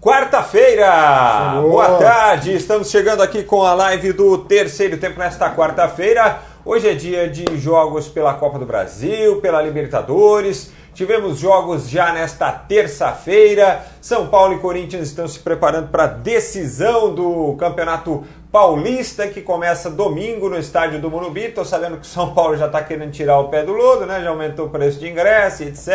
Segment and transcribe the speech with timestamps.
[0.00, 1.60] Quarta-feira!
[1.60, 2.54] Boa tarde!
[2.54, 6.38] Estamos chegando aqui com a live do terceiro tempo nesta quarta-feira.
[6.64, 10.70] Hoje é dia de jogos pela Copa do Brasil, pela Libertadores.
[10.94, 13.84] Tivemos jogos já nesta terça-feira.
[14.00, 18.22] São Paulo e Corinthians estão se preparando para a decisão do Campeonato
[18.52, 21.46] Paulista, que começa domingo no estádio do Morumbi.
[21.46, 24.22] Estou sabendo que o São Paulo já está querendo tirar o pé do lodo, né?
[24.22, 25.88] Já aumentou o preço de ingresso, etc.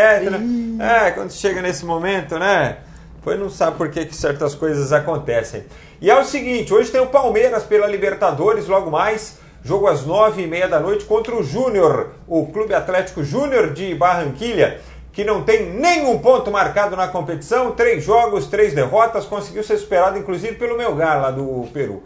[0.77, 2.79] É, quando chega nesse momento, né?
[3.23, 5.63] Depois não sabe por que, que certas coisas acontecem.
[6.01, 10.41] E é o seguinte, hoje tem o Palmeiras pela Libertadores, logo mais, jogo às nove
[10.43, 14.81] e meia da noite contra o Júnior, o Clube Atlético Júnior de Barranquilha,
[15.13, 20.17] que não tem nenhum ponto marcado na competição, três jogos, três derrotas, conseguiu ser superado
[20.17, 22.03] inclusive pelo Melgar lá do Peru.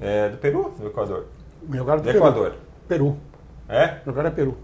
[0.00, 0.72] É, do Peru?
[0.78, 1.26] Do Equador?
[1.64, 2.54] Melgar do, do Equador.
[2.86, 3.16] Peru.
[3.68, 3.96] É?
[4.06, 4.56] Melgar é Peru.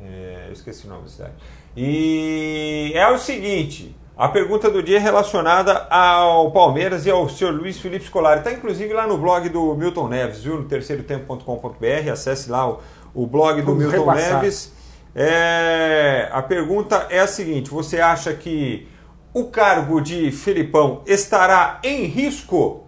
[0.00, 1.32] É, eu esqueci o nome da cidade.
[1.76, 7.52] E é o seguinte, a pergunta do dia é relacionada ao Palmeiras e ao senhor
[7.52, 8.38] Luiz Felipe Scolari.
[8.38, 10.56] Está inclusive lá no blog do Milton Neves, viu?
[10.56, 12.10] No terceirotempo.com.br.
[12.12, 12.80] Acesse lá o,
[13.12, 14.34] o blog do Vamos Milton repassar.
[14.34, 14.72] Neves.
[15.16, 18.86] É, a pergunta é a seguinte: você acha que
[19.32, 22.84] o cargo de Felipão estará em risco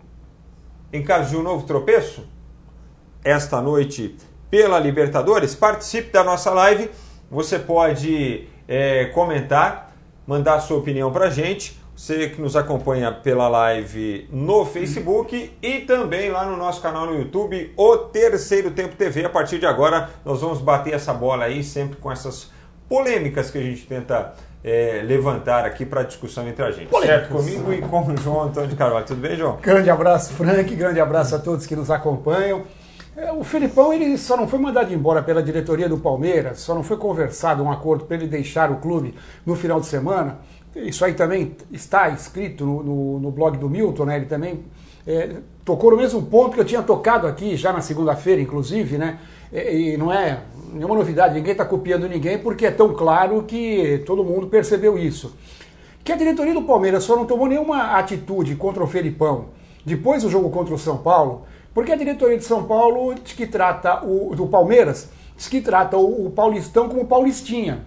[0.93, 2.25] em caso de um novo tropeço?
[3.25, 4.17] Esta noite
[4.49, 5.57] pela Libertadores?
[5.57, 6.89] Participe da nossa live.
[7.29, 9.96] Você pode é, comentar
[10.27, 11.79] mandar sua opinião para a gente.
[11.97, 17.19] Você que nos acompanha pela live no Facebook e também lá no nosso canal no
[17.19, 19.25] YouTube, o Terceiro Tempo TV.
[19.25, 22.51] A partir de agora, nós vamos bater essa bola aí, sempre com essas
[22.87, 26.89] polêmicas que a gente tenta é, levantar aqui para discussão entre a gente.
[26.89, 27.29] Polêmicas.
[27.29, 27.33] Certo?
[27.33, 29.07] Comigo e com o João Antônio de Carvalho.
[29.07, 29.57] Tudo bem, João?
[29.63, 30.75] Grande abraço, Frank.
[30.75, 32.65] Grande abraço a todos que nos acompanham.
[33.17, 36.83] É, O Felipão ele só não foi mandado embora pela diretoria do Palmeiras, só não
[36.83, 39.15] foi conversado um acordo para ele deixar o clube
[39.45, 40.39] no final de semana.
[40.75, 44.17] Isso aí também está escrito no, no- no blog do Milton, né?
[44.17, 44.65] Ele também
[45.07, 49.19] é, tocou no mesmo ponto que eu tinha tocado aqui já na segunda-feira, inclusive, né?
[49.51, 50.41] E, e não é
[50.73, 55.35] nenhuma novidade, ninguém está copiando ninguém, porque é tão claro que todo mundo percebeu isso
[56.05, 59.47] que a diretoria do Palmeiras só não tomou nenhuma atitude contra o Felipão
[59.85, 61.43] depois do jogo contra o São Paulo,
[61.77, 65.99] porque a diretoria de São Paulo diz que trata o do Palmeiras diz que trata
[65.99, 67.85] o, o Paulistão como Paulistinha.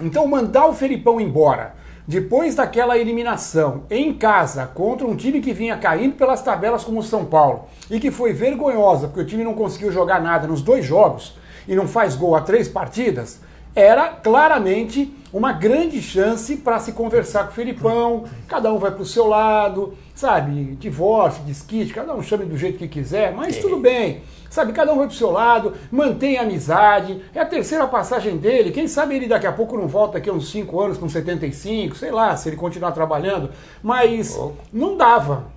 [0.00, 1.74] Então mandar o Felipão embora
[2.08, 7.02] depois daquela eliminação em casa contra um time que vinha caindo pelas tabelas como o
[7.02, 10.82] São Paulo e que foi vergonhosa porque o time não conseguiu jogar nada nos dois
[10.82, 11.36] jogos
[11.68, 13.38] e não faz gol a três partidas,
[13.74, 19.02] era claramente uma grande chance para se conversar com o Felipão, cada um vai para
[19.02, 23.78] o seu lado, sabe, divórcio, desquite, cada um chame do jeito que quiser, mas tudo
[23.78, 27.86] bem, sabe, cada um vai para o seu lado, mantém a amizade, é a terceira
[27.86, 31.08] passagem dele, quem sabe ele daqui a pouco não volta aqui uns 5 anos com
[31.08, 33.50] 75, sei lá, se ele continuar trabalhando,
[33.82, 34.38] mas
[34.72, 35.48] não dava,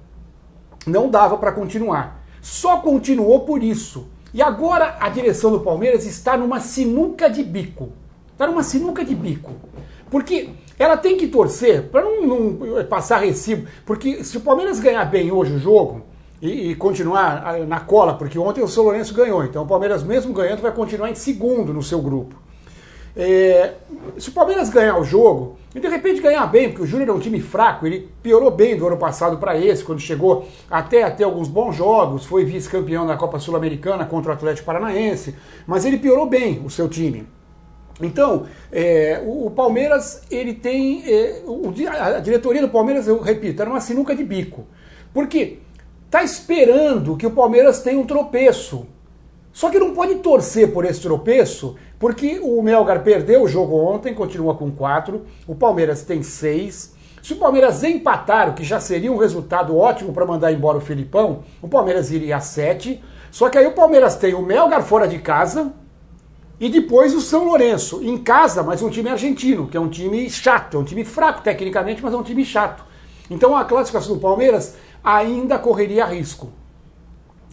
[0.87, 2.23] não dava para continuar.
[2.41, 4.07] Só continuou por isso.
[4.33, 7.89] E agora a direção do Palmeiras está numa sinuca de bico.
[8.31, 9.51] Está numa sinuca de bico.
[10.09, 13.67] Porque ela tem que torcer para não, não passar recibo.
[13.85, 16.03] Porque se o Palmeiras ganhar bem hoje o jogo
[16.41, 20.03] e, e continuar ah, na cola, porque ontem o São Lourenço ganhou, então o Palmeiras,
[20.03, 22.35] mesmo ganhando, vai continuar em segundo no seu grupo.
[23.19, 23.73] É,
[24.19, 27.11] se o Palmeiras ganhar o jogo, e de repente ganhar bem, porque o Júnior é
[27.13, 31.09] um time fraco, ele piorou bem do ano passado para esse, quando chegou até a
[31.09, 35.33] ter alguns bons jogos, foi vice-campeão da Copa Sul-Americana contra o Atlético Paranaense,
[35.65, 37.27] mas ele piorou bem o seu time.
[38.01, 41.03] Então, é, o, o Palmeiras, ele tem.
[41.05, 44.65] é, o- a diretoria do Palmeiras, eu repito, era uma sinuca de bico.
[45.13, 45.59] Porque
[46.09, 48.85] tá esperando que o Palmeiras tenha um tropeço.
[49.51, 54.13] Só que não pode torcer por esse tropeço, porque o Melgar perdeu o jogo ontem,
[54.13, 56.93] continua com 4, o Palmeiras tem 6.
[57.23, 60.81] Se o Palmeiras empatar, o que já seria um resultado ótimo para mandar embora o
[60.81, 63.03] Filipão, o Palmeiras iria a 7.
[63.31, 65.73] Só que aí o Palmeiras tem o Melgar fora de casa,
[66.59, 70.29] e depois o São Lourenço, em casa, mas um time argentino, que é um time
[70.29, 72.83] chato, é um time fraco tecnicamente, mas é um time chato.
[73.29, 76.51] Então a classificação do Palmeiras ainda correria risco.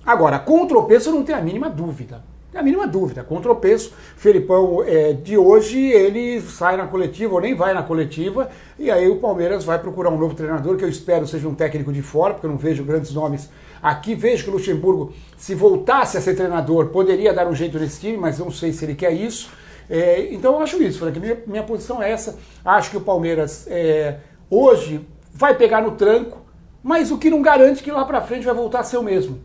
[0.05, 2.25] Agora, com o tropeço eu não tenho a mínima dúvida.
[2.55, 3.25] A mínima dúvida.
[3.25, 8.49] Com tropeço, Felipão é, de hoje, ele sai na coletiva ou nem vai na coletiva,
[8.79, 11.93] e aí o Palmeiras vai procurar um novo treinador, que eu espero seja um técnico
[11.93, 13.51] de fora, porque eu não vejo grandes nomes
[13.83, 14.15] aqui.
[14.15, 18.17] Vejo que o Luxemburgo, se voltasse a ser treinador, poderia dar um jeito nesse time,
[18.17, 19.51] mas não sei se ele quer isso.
[19.91, 21.19] É, então eu acho isso, Frank.
[21.19, 22.39] Minha, minha posição é essa.
[22.65, 24.19] Acho que o Palmeiras é,
[24.49, 26.39] hoje vai pegar no tranco,
[26.83, 29.41] mas o que não garante que lá pra frente vai voltar a ser o mesmo.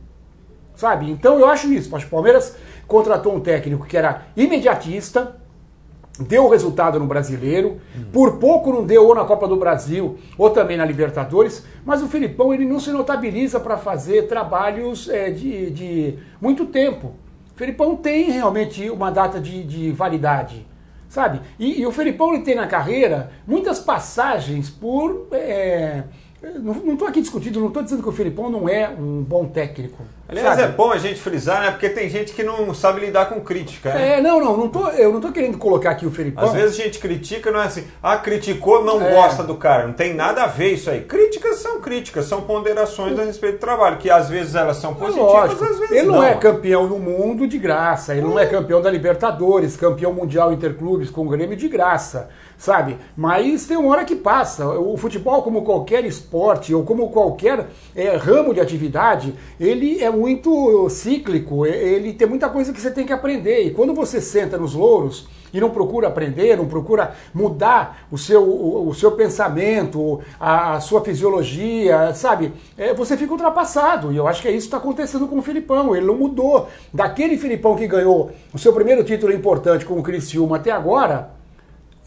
[0.75, 1.11] Sabe?
[1.11, 1.93] Então eu acho isso.
[1.93, 2.55] Acho que o Palmeiras
[2.89, 5.37] contratou um técnico que era imediatista,
[6.19, 7.79] deu resultado no brasileiro,
[8.11, 12.07] por pouco não deu ou na Copa do Brasil ou também na Libertadores, mas o
[12.07, 17.13] Filipão ele não se notabiliza para fazer trabalhos é, de, de, muito tempo.
[17.55, 20.65] O Filipão tem realmente uma data de, de validade,
[21.07, 21.41] sabe?
[21.57, 25.27] E, e, o Felipão ele tem na carreira muitas passagens por.
[25.31, 26.03] É,
[26.41, 30.03] não estou aqui discutindo, não estou dizendo que o Felipão não é um bom técnico.
[30.29, 30.61] Aliás, sabe?
[30.61, 31.71] é bom a gente frisar, né?
[31.71, 33.91] Porque tem gente que não sabe lidar com crítica.
[33.91, 34.19] Né?
[34.19, 36.43] É, não, não, não tô, eu não estou querendo colocar aqui o Felipão.
[36.43, 39.11] Às vezes a gente critica, não é assim, ah, criticou, não é.
[39.11, 39.87] gosta do cara.
[39.87, 41.01] Não tem nada a ver isso aí.
[41.01, 45.33] Críticas são críticas, são ponderações a respeito do trabalho, que às vezes elas são positivas,
[45.33, 45.63] Lógico.
[45.63, 46.15] às vezes ele não.
[46.15, 50.13] Ele não é campeão do mundo de graça, ele não é campeão da Libertadores, campeão
[50.13, 52.97] mundial interclubes com o Grêmio de graça sabe?
[53.15, 54.67] Mas tem uma hora que passa.
[54.67, 60.89] O futebol, como qualquer esporte ou como qualquer é, ramo de atividade, ele é muito
[60.89, 63.63] cíclico, ele tem muita coisa que você tem que aprender.
[63.63, 68.43] E quando você senta nos louros e não procura aprender, não procura mudar o seu,
[68.43, 72.53] o, o seu pensamento, a, a, sua fisiologia, sabe?
[72.77, 74.11] É, você fica ultrapassado.
[74.11, 75.95] E eu acho que é isso que está acontecendo com o Filipão.
[75.95, 76.67] Ele não mudou.
[76.93, 81.38] Daquele Filipão que ganhou o seu primeiro título importante com o Criciúma até agora,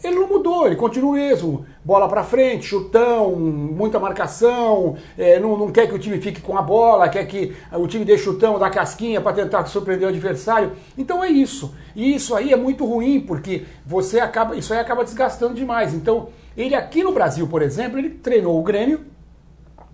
[0.03, 1.65] ele não mudou, ele continua o mesmo.
[1.83, 6.57] Bola para frente, chutão, muita marcação, é, não, não, quer que o time fique com
[6.57, 10.73] a bola, quer que o time dê chutão, dá casquinha para tentar surpreender o adversário.
[10.97, 11.73] Então é isso.
[11.95, 15.93] E isso aí é muito ruim, porque você acaba, isso aí acaba desgastando demais.
[15.93, 19.01] Então, ele aqui no Brasil, por exemplo, ele treinou o Grêmio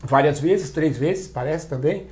[0.04, 2.08] várias vezes, três vezes, parece também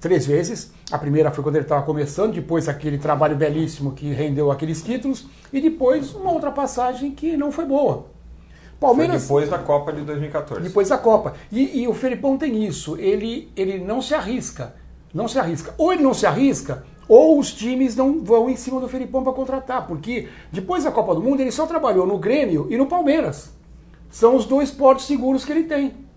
[0.00, 0.72] três vezes.
[0.90, 5.26] A primeira foi quando ele estava começando, depois aquele trabalho belíssimo que rendeu aqueles títulos,
[5.52, 8.06] e depois uma outra passagem que não foi boa.
[8.80, 10.62] Palmeiras, foi depois da Copa de 2014.
[10.62, 11.34] Depois da Copa.
[11.50, 14.74] E, e, o Felipão tem isso, ele, ele não se arrisca.
[15.12, 15.74] Não se arrisca.
[15.76, 19.32] Ou ele não se arrisca, ou os times não vão em cima do Felipão para
[19.32, 23.50] contratar, porque depois da Copa do Mundo ele só trabalhou no Grêmio e no Palmeiras.
[24.10, 26.07] São os dois portos seguros que ele tem.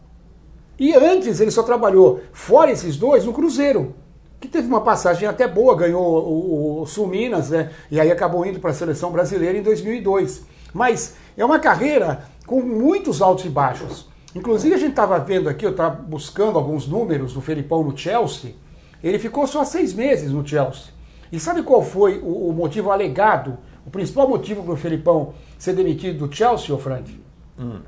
[0.82, 3.94] E antes ele só trabalhou, fora esses dois, no Cruzeiro,
[4.40, 7.70] que teve uma passagem até boa, ganhou o, o Sul Minas, né?
[7.92, 10.44] E aí acabou indo para a seleção brasileira em 2002.
[10.74, 14.10] Mas é uma carreira com muitos altos e baixos.
[14.34, 18.56] Inclusive a gente estava vendo aqui, eu estava buscando alguns números do Felipão no Chelsea.
[19.04, 20.92] Ele ficou só seis meses no Chelsea.
[21.32, 23.56] E sabe qual foi o, o motivo alegado,
[23.86, 27.24] o principal motivo para o Felipão ser demitido do Chelsea, ô Frank?
[27.60, 27.82] Hum.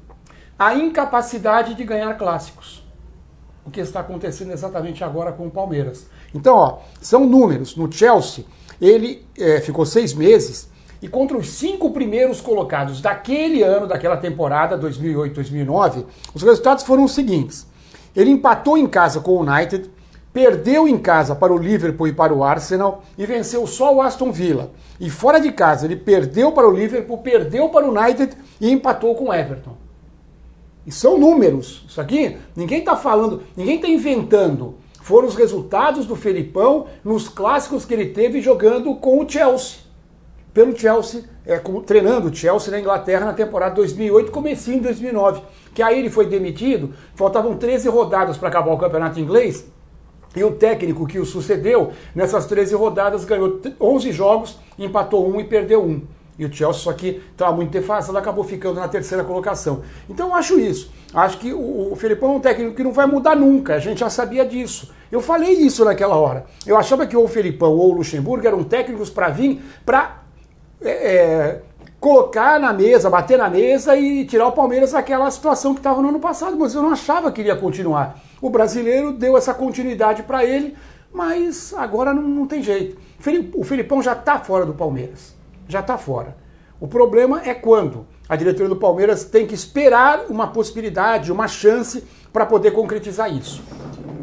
[0.60, 2.83] A incapacidade de ganhar clássicos
[3.66, 6.08] o que está acontecendo exatamente agora com o Palmeiras.
[6.34, 7.76] Então, ó, são números.
[7.76, 8.46] No Chelsea,
[8.82, 10.70] ele é, ficou seis meses
[11.02, 17.14] e contra os cinco primeiros colocados daquele ano, daquela temporada, 2008-2009, os resultados foram os
[17.14, 17.68] seguintes.
[18.16, 19.92] Ele empatou em casa com o United,
[20.32, 24.32] perdeu em casa para o Liverpool e para o Arsenal e venceu só o Aston
[24.32, 24.72] Villa.
[24.98, 29.14] E fora de casa, ele perdeu para o Liverpool, perdeu para o United e empatou
[29.14, 29.83] com o Everton.
[30.86, 31.86] E são números.
[31.88, 34.76] Isso aqui, ninguém está falando, ninguém está inventando.
[35.02, 39.80] Foram os resultados do Felipão nos clássicos que ele teve jogando com o Chelsea.
[40.54, 45.42] Pelo Chelsea, é, como, treinando o Chelsea na Inglaterra na temporada 2008, comecinho de 2009.
[45.74, 49.66] Que aí ele foi demitido, faltavam 13 rodadas para acabar o campeonato inglês.
[50.36, 55.44] E o técnico que o sucedeu, nessas 13 rodadas, ganhou 11 jogos, empatou um e
[55.44, 56.02] perdeu um.
[56.38, 59.84] E o Chelsea só que estava muito defasado, acabou ficando na terceira colocação.
[60.10, 60.92] Então eu acho isso.
[61.14, 63.76] Acho que o, o Felipão é um técnico que não vai mudar nunca.
[63.76, 64.92] A gente já sabia disso.
[65.12, 66.46] Eu falei isso naquela hora.
[66.66, 70.24] Eu achava que ou o Felipão ou o Luxemburgo eram técnicos para vir para
[70.82, 71.62] é, é,
[72.00, 76.10] colocar na mesa, bater na mesa e tirar o Palmeiras daquela situação que estava no
[76.10, 76.58] ano passado.
[76.58, 78.20] Mas eu não achava que iria continuar.
[78.42, 80.76] O brasileiro deu essa continuidade para ele,
[81.14, 82.98] mas agora não, não tem jeito.
[83.54, 85.43] O Felipão já está fora do Palmeiras
[85.74, 86.36] já está fora.
[86.80, 92.04] O problema é quando a diretoria do Palmeiras tem que esperar uma possibilidade, uma chance
[92.32, 93.64] para poder concretizar isso.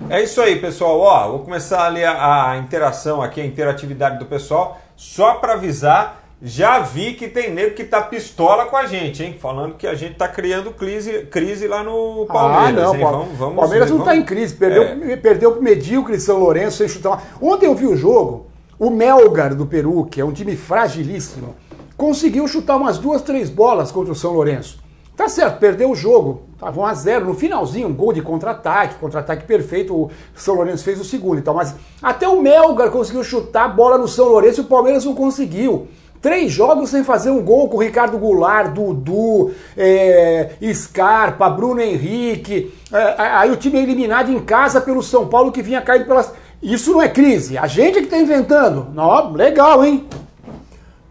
[0.08, 0.98] É isso aí, pessoal.
[0.98, 6.18] Ó, vou começar ali a, a interação aqui, a interatividade do pessoal, só para avisar.
[6.42, 9.36] Já vi que tem nego que tá pistola com a gente, hein?
[9.38, 12.82] Falando que a gente tá criando crise, crise lá no Palmeiras.
[12.82, 13.00] Ah, não, hein?
[13.02, 14.10] Vamos, vamos, Palmeiras não vamos...
[14.10, 14.54] tá em crise.
[14.54, 15.16] Perdeu, é.
[15.16, 17.22] perdeu pro medíocre São Lourenço sem chutar.
[17.42, 18.49] Ontem eu vi o jogo,
[18.80, 21.54] o Melgar do Peru, que é um time fragilíssimo,
[21.98, 24.80] conseguiu chutar umas duas, três bolas contra o São Lourenço.
[25.14, 28.94] Tá certo, perdeu o jogo, tava 1 a 0 no finalzinho, um gol de contra-ataque,
[28.94, 33.22] contra-ataque perfeito, o São Lourenço fez o segundo e tal, mas até o Melgar conseguiu
[33.22, 35.86] chutar a bola no São Lourenço e o Palmeiras não conseguiu.
[36.22, 42.74] Três jogos sem fazer um gol com o Ricardo Goulart, Dudu, é, Scarpa, Bruno Henrique.
[42.92, 46.30] É, aí o time é eliminado em casa pelo São Paulo que vinha caindo pelas.
[46.62, 47.56] Isso não é crise.
[47.56, 48.88] A gente é que está inventando.
[48.92, 50.06] Não, legal, hein?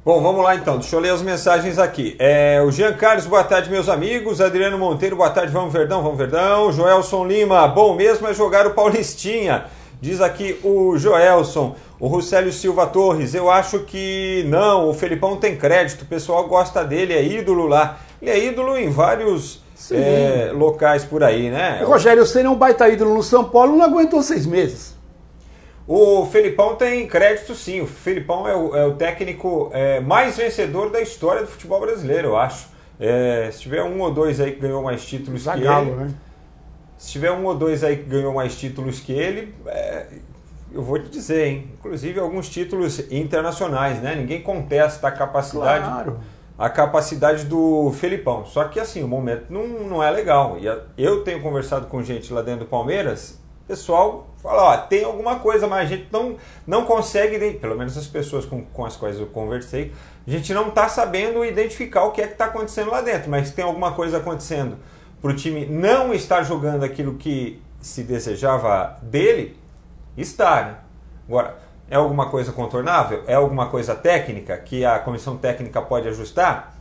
[0.06, 2.15] Bom, vamos lá então, deixa eu ler as mensagens aqui.
[2.20, 4.41] É, o Jean Carlos, boa tarde, meus amigos.
[4.41, 6.72] Adriano Monteiro, boa tarde, vamos Verdão, vamos Verdão.
[6.72, 9.65] Joelson Lima, bom mesmo é jogar o Paulistinha.
[10.00, 11.75] Diz aqui o Joelson.
[12.00, 16.84] O Rucélio Silva Torres, eu acho que não, o Felipão tem crédito, o pessoal gosta
[16.84, 17.98] dele, é ídolo lá.
[18.22, 21.82] Ele é ídolo em vários é, locais por aí, né?
[21.84, 24.99] O Rogério Senna é um baita ídolo no São Paulo, não aguentou seis meses.
[25.91, 27.81] O Felipão tem crédito sim.
[27.81, 32.27] O Felipão é o, é o técnico é, mais vencedor da história do futebol brasileiro,
[32.27, 32.67] eu acho.
[33.00, 36.03] É, se tiver um ou dois aí que ganhou mais títulos Zagalo, que ele.
[36.03, 36.13] Né?
[36.96, 40.05] Se tiver um ou dois aí que ganhou mais títulos que ele, é,
[40.72, 41.72] eu vou te dizer, hein?
[41.79, 44.13] Inclusive alguns títulos internacionais, né?
[44.13, 45.86] Ninguém contesta a capacidade.
[45.86, 46.19] Claro.
[46.55, 48.46] A capacidade do Felipão.
[48.46, 50.58] Só que assim, o momento não, não é legal.
[50.60, 55.39] E eu tenho conversado com gente lá dentro do Palmeiras pessoal fala, ó, tem alguma
[55.39, 59.19] coisa, mas a gente não, não consegue, pelo menos as pessoas com, com as quais
[59.19, 59.91] eu conversei,
[60.25, 63.51] a gente não está sabendo identificar o que é que está acontecendo lá dentro, mas
[63.51, 64.77] tem alguma coisa acontecendo
[65.22, 69.58] para o time não estar jogando aquilo que se desejava dele,
[70.17, 70.75] está, né?
[71.27, 71.58] Agora,
[71.89, 73.24] é alguma coisa contornável?
[73.27, 76.75] É alguma coisa técnica que a comissão técnica pode ajustar?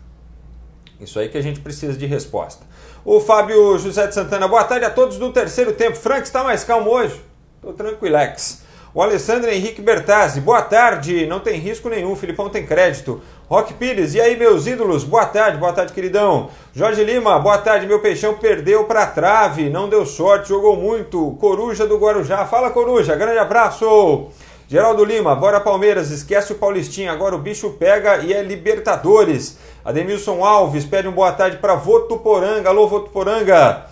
[1.00, 2.66] Isso aí que a gente precisa de resposta.
[3.04, 5.96] O Fábio José de Santana, boa tarde a todos do terceiro tempo.
[5.96, 7.27] Frank está mais calmo hoje?
[7.68, 8.62] Estou tranquilex.
[8.94, 11.26] O Alessandro Henrique Bertazzi, boa tarde.
[11.26, 13.20] Não tem risco nenhum, Filipão tem crédito.
[13.46, 15.04] Rock Pires, e aí meus ídolos?
[15.04, 16.48] Boa tarde, boa tarde, queridão.
[16.74, 17.86] Jorge Lima, boa tarde.
[17.86, 21.36] Meu peixão perdeu para trave, não deu sorte, jogou muito.
[21.38, 24.28] Coruja do Guarujá, fala Coruja, grande abraço.
[24.66, 29.58] Geraldo Lima, bora Palmeiras, esquece o Paulistinha, agora o bicho pega e é Libertadores.
[29.84, 32.70] Ademilson Alves pede um boa tarde para Votuporanga.
[32.70, 33.84] Alô, Votuporanga.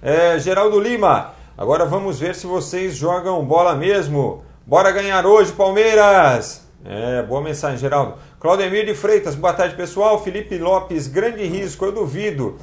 [0.00, 4.42] É, Geraldo Lima, agora vamos ver se vocês jogam bola mesmo.
[4.66, 6.66] Bora ganhar hoje, Palmeiras.
[6.84, 8.14] É, boa mensagem, Geraldo.
[8.38, 10.22] Claudemir de Freitas, boa tarde, pessoal.
[10.22, 12.56] Felipe Lopes, grande risco, eu duvido.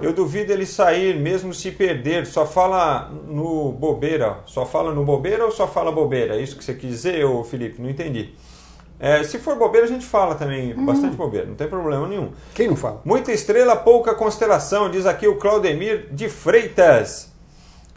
[0.00, 2.26] Eu duvido ele sair, mesmo se perder.
[2.26, 4.38] Só fala no bobeira.
[4.46, 6.36] Só fala no bobeira ou só fala bobeira?
[6.36, 7.82] É isso que você quis dizer, ô Felipe?
[7.82, 8.34] Não entendi.
[8.98, 10.84] É, se for bobeira, a gente fala também, hum.
[10.84, 12.32] bastante bobeira, não tem problema nenhum.
[12.54, 13.00] Quem não fala?
[13.02, 17.29] Muita estrela, pouca constelação, diz aqui o Claudemir de Freitas.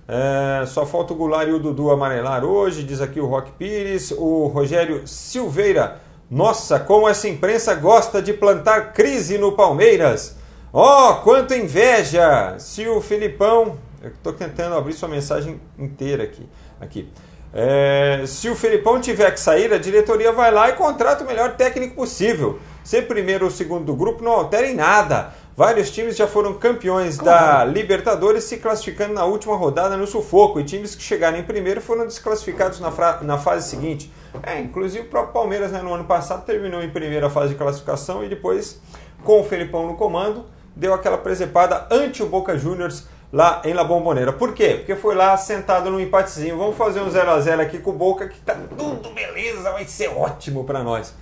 [0.07, 4.11] É, só falta o Goulart e o Dudu amarelar hoje, diz aqui o Roque Pires.
[4.11, 5.99] O Rogério Silveira.
[6.29, 10.37] Nossa, como essa imprensa gosta de plantar crise no Palmeiras.
[10.71, 12.55] Oh, quanta inveja!
[12.57, 13.77] Se o Filipão.
[14.01, 16.49] Eu estou tentando abrir sua mensagem inteira aqui.
[16.81, 17.09] aqui.
[17.53, 21.55] É, se o Felipão tiver que sair, a diretoria vai lá e contrata o melhor
[21.55, 22.59] técnico possível.
[22.83, 25.31] Ser primeiro ou segundo do grupo não altera em nada.
[25.55, 30.59] Vários times já foram campeões da Libertadores se classificando na última rodada no sufoco.
[30.59, 32.91] E times que chegaram em primeiro foram desclassificados na,
[33.21, 34.11] na fase seguinte.
[34.41, 38.23] É, inclusive o próprio Palmeiras né, no ano passado terminou em primeira fase de classificação
[38.23, 38.81] e depois,
[39.23, 40.43] com o Felipão no comando,
[40.75, 44.33] deu aquela presepada ante o Boca Juniors lá em La Bombonera.
[44.33, 44.77] Por quê?
[44.77, 46.57] Porque foi lá sentado no empatezinho.
[46.57, 49.85] Vamos fazer um 0 a 0 aqui com o Boca, que tá tudo beleza, vai
[49.85, 51.13] ser ótimo para nós.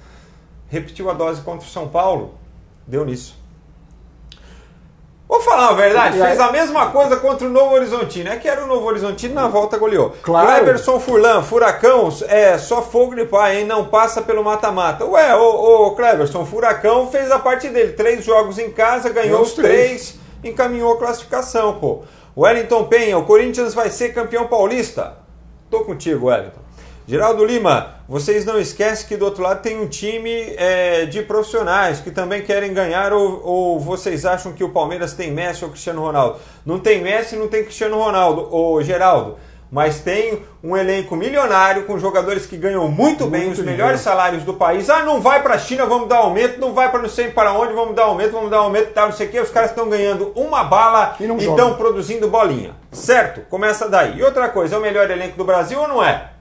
[0.69, 2.35] Repetiu a dose contra o São Paulo,
[2.88, 3.40] deu nisso.
[5.31, 8.29] Vou falar a verdade, fez a mesma coisa contra o Novo Horizontino.
[8.29, 10.13] É que era o Novo Horizontino, na volta goleou.
[10.21, 10.45] Claro.
[10.45, 13.65] Cleberson Furlan, Furacão, é só fogo de pai, hein?
[13.65, 15.05] Não passa pelo mata-mata.
[15.05, 17.93] Ué, o, o Cleberson, Furacão fez a parte dele.
[17.93, 19.71] Três jogos em casa, ganhou os três.
[19.71, 22.01] três encaminhou a classificação, pô.
[22.38, 25.15] Wellington Penha, o Corinthians vai ser campeão paulista.
[25.69, 26.61] Tô contigo, Wellington.
[27.08, 32.00] Geraldo Lima, vocês não esquecem que do outro lado tem um time é, de profissionais
[32.00, 36.01] que também querem ganhar ou, ou, vocês acham que o Palmeiras tem Messi ou Cristiano
[36.01, 36.39] Ronaldo?
[36.65, 39.38] Não tem Messi, não tem Cristiano Ronaldo, ô Geraldo
[39.72, 44.43] mas tem um elenco milionário com jogadores que ganham muito, muito bem, os melhores salários
[44.43, 44.89] do país.
[44.89, 47.53] Ah, não vai para a China, vamos dar aumento, não vai para não sei para
[47.53, 49.39] onde, vamos dar aumento, vamos dar aumento, tal, não sei o quê.
[49.39, 52.75] Os caras estão ganhando uma bala e estão produzindo bolinha.
[52.91, 53.41] Certo?
[53.50, 54.17] Começa daí.
[54.17, 56.31] E outra coisa, é o melhor elenco do Brasil ou não é?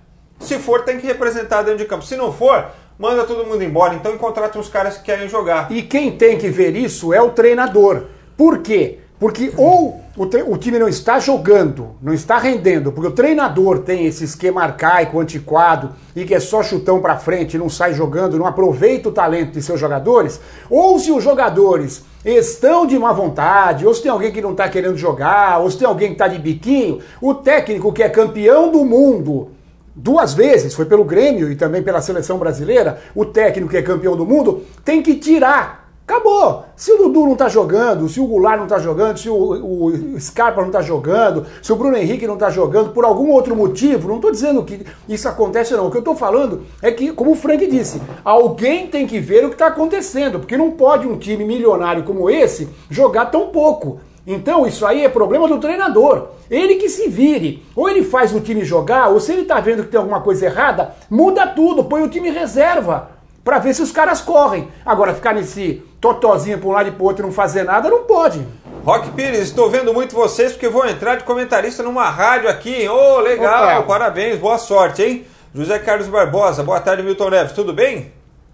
[0.40, 2.04] Se for, tem que representar dentro de campo.
[2.04, 2.66] Se não for,
[2.98, 3.94] manda todo mundo embora.
[3.94, 5.70] Então contrata uns caras que querem jogar.
[5.70, 8.04] E quem tem que ver isso é o treinador.
[8.36, 8.98] Por quê?
[9.20, 14.06] Porque ou o, o, time não está jogando, não está rendendo, porque o treinador tem
[14.06, 18.46] esse esquema arcaico, antiquado, e que é só chutão para frente, não sai jogando, não
[18.46, 23.92] aproveita o talento de seus jogadores, ou se os jogadores estão de má vontade, ou
[23.92, 26.38] se tem alguém que não está querendo jogar, ou se tem alguém que está de
[26.38, 29.50] biquinho, o técnico que é campeão do mundo
[29.94, 34.16] duas vezes, foi pelo Grêmio e também pela seleção brasileira, o técnico que é campeão
[34.16, 35.80] do mundo tem que tirar
[36.10, 36.64] Acabou.
[36.74, 40.20] Se o Dudu não tá jogando, se o Goulart não tá jogando, se o, o
[40.20, 44.08] Scarpa não tá jogando, se o Bruno Henrique não tá jogando, por algum outro motivo,
[44.08, 45.86] não tô dizendo que isso acontece não.
[45.86, 49.44] O que eu tô falando é que, como o Frank disse, alguém tem que ver
[49.44, 54.00] o que tá acontecendo, porque não pode um time milionário como esse jogar tão pouco.
[54.32, 56.28] Então isso aí é problema do treinador.
[56.48, 57.64] Ele que se vire.
[57.74, 60.46] Ou ele faz o time jogar, ou se ele tá vendo que tem alguma coisa
[60.46, 63.10] errada, muda tudo, põe o time reserva
[63.42, 64.68] para ver se os caras correm.
[64.86, 68.04] Agora, ficar nesse totozinho para um lado e para outro e não fazer nada, não
[68.04, 68.46] pode.
[68.84, 72.88] Rock Pires, estou vendo muito vocês porque vou entrar de comentarista numa rádio aqui.
[72.88, 73.88] Ô, oh, legal, Opa.
[73.88, 75.26] parabéns, boa sorte, hein?
[75.52, 78.12] José Carlos Barbosa, boa tarde, Milton Neves, tudo bem?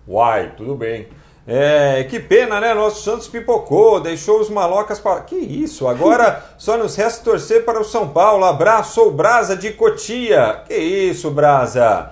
[0.09, 1.06] Uai, tudo bem.
[1.49, 2.75] É, que pena, né?
[2.75, 5.21] Nosso Santos pipocou, deixou os malocas para.
[5.21, 5.87] Que isso?
[5.87, 8.45] Agora só nos resta torcer para o São Paulo.
[8.45, 10.62] Abraço, o Brasa de Cotia.
[10.67, 12.11] Que isso, Brasa?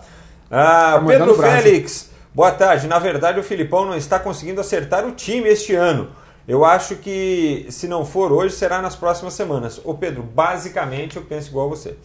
[0.48, 2.10] Ah, tá Pedro Félix.
[2.32, 2.86] Boa tarde.
[2.86, 6.10] Na verdade, o Filipão não está conseguindo acertar o time este ano.
[6.46, 9.80] Eu acho que se não for hoje, será nas próximas semanas.
[9.82, 11.96] Ô Pedro, basicamente eu penso igual a você.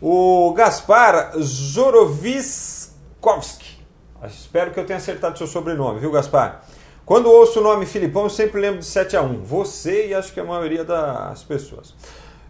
[0.00, 3.75] O Gaspar Zoroviskovski.
[4.24, 6.64] Espero que eu tenha acertado seu sobrenome, viu, Gaspar?
[7.04, 10.32] Quando ouço o nome Filipão, eu sempre lembro de 7 a 1 Você e acho
[10.32, 11.94] que a maioria das pessoas.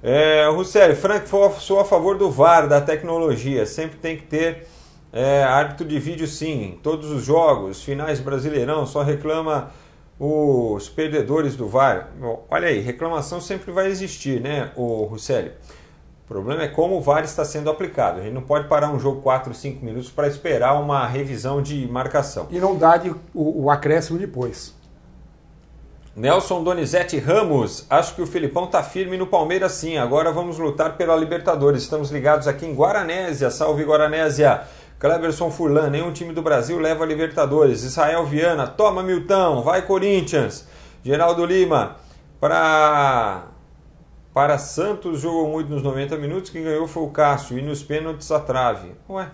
[0.03, 1.29] É, Russelli, Frank,
[1.61, 3.67] sou a favor do VAR, da tecnologia.
[3.67, 4.67] Sempre tem que ter
[5.13, 9.71] é, árbitro de vídeo sim, todos os jogos, finais brasileirão, só reclama
[10.19, 12.11] os perdedores do VAR.
[12.49, 15.15] Olha aí, reclamação sempre vai existir, né, o?
[16.27, 18.19] O problema é como o VAR está sendo aplicado.
[18.19, 21.87] A gente não pode parar um jogo 4, 5 minutos para esperar uma revisão de
[21.87, 22.49] marcação.
[22.51, 24.75] E não dá de, o, o acréscimo depois.
[26.17, 29.99] Nelson Donizete Ramos, acho que o Filipão tá firme no Palmeiras sim.
[29.99, 31.85] Agora vamos lutar pela Libertadores.
[31.85, 33.49] Estamos ligados aqui em Guaranésia.
[33.49, 34.63] Salve Guaranésia!
[34.99, 37.85] Cleberson Furlan, nenhum time do Brasil leva a Libertadores.
[37.85, 40.67] Israel Viana, toma Milton, vai Corinthians.
[41.05, 41.97] Geraldo Lima,
[42.41, 43.45] para
[44.37, 48.31] para Santos jogou muito nos 90 minutos, quem ganhou foi o Cássio e nos pênaltis
[48.31, 48.93] a trave.
[49.09, 49.31] Ué.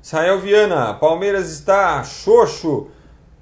[0.00, 2.86] Israel Viana, Palmeiras está xoxo,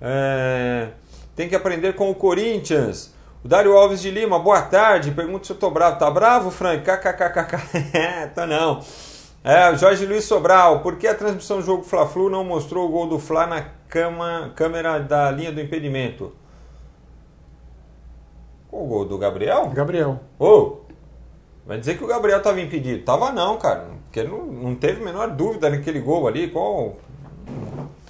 [0.01, 0.89] é,
[1.37, 3.13] tem que aprender com o Corinthians.
[3.45, 5.99] O Dário Alves de Lima, boa tarde, pergunta se eu tô bravo.
[5.99, 6.83] Tá bravo, Frank?
[6.83, 8.33] KKKKK.
[8.35, 8.81] tô não.
[9.45, 13.07] É, Jorge Luiz Sobral, por que a transmissão do jogo Fla-Flu não mostrou o gol
[13.07, 16.33] do Fla na cama, câmera da linha do impedimento?
[18.73, 19.69] O gol do Gabriel?
[19.69, 20.19] Gabriel.
[20.38, 20.84] Ô, oh,
[21.66, 23.05] vai dizer que o Gabriel estava impedido.
[23.05, 23.88] Tava não, cara.
[24.05, 26.48] Porque não, não teve a menor dúvida naquele gol ali.
[26.48, 26.96] Qual...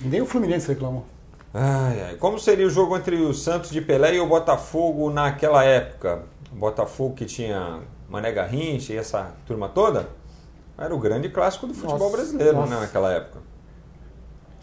[0.00, 1.04] Nem o Fluminense reclamou.
[1.52, 2.14] Ai, ai.
[2.16, 6.22] Como seria o jogo entre o Santos de Pelé e o Botafogo naquela época?
[6.52, 10.08] O Botafogo que tinha Mané Garrincha e essa turma toda?
[10.76, 13.38] Era o grande clássico do futebol nossa, brasileiro né, naquela época.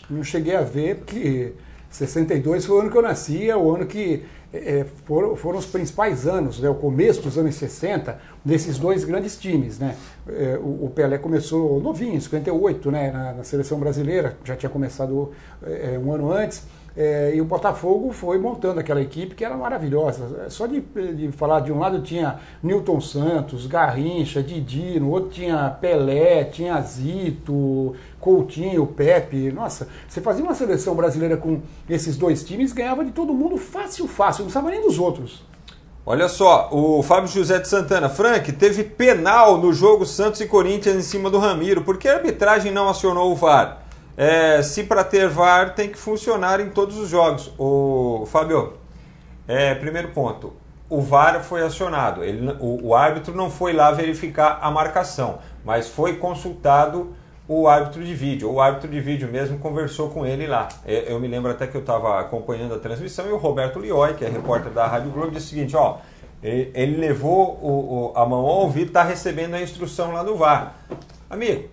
[0.09, 1.53] Não cheguei a ver, porque
[1.89, 5.65] 62 foi o ano que eu nasci, é o ano que é, foram, foram, os
[5.65, 9.79] principais anos, né, o começo dos anos 60, desses dois grandes times.
[9.79, 9.95] Né?
[10.27, 14.69] É, o, o, Pelé começou novinho, em 58, né, na, na seleção brasileira, já tinha
[14.69, 15.31] começado
[15.63, 16.63] é, um ano antes.
[16.95, 20.49] É, e o Botafogo foi montando aquela equipe que era maravilhosa.
[20.49, 25.69] Só de, de, falar, de um lado tinha Newton Santos, Garrincha, Didi, no outro tinha
[25.69, 29.51] Pelé, tinha Zito, Coutinho, Pepe.
[29.51, 34.07] Nossa, você fazia uma seleção brasileira com esses dois times, ganhava de todo mundo fácil,
[34.07, 35.43] fácil, não precisava nem dos outros.
[36.03, 40.95] Olha só, o Fábio José de Santana, Frank, teve penal no jogo Santos e Corinthians
[40.95, 41.83] em cima do Ramiro.
[41.83, 43.80] Por que a arbitragem não acionou o VAR?
[44.17, 47.51] É, se para ter VAR tem que funcionar em todos os jogos.
[47.57, 48.73] O Fábio,
[49.47, 50.53] é, primeiro ponto,
[50.89, 52.23] o VAR foi acionado.
[52.23, 57.15] Ele, o, o, árbitro não foi lá verificar a marcação, mas foi consultado
[57.47, 58.51] o árbitro de vídeo.
[58.51, 60.67] O árbitro de vídeo mesmo conversou com ele lá.
[60.85, 64.15] É, eu me lembro até que eu estava acompanhando a transmissão e o Roberto Lioi,
[64.15, 65.97] que é repórter da Rádio Globo, disse o seguinte: ó,
[66.43, 70.75] ele levou o, o, a mão ao ouvido, está recebendo a instrução lá do VAR.
[71.29, 71.69] Amigo,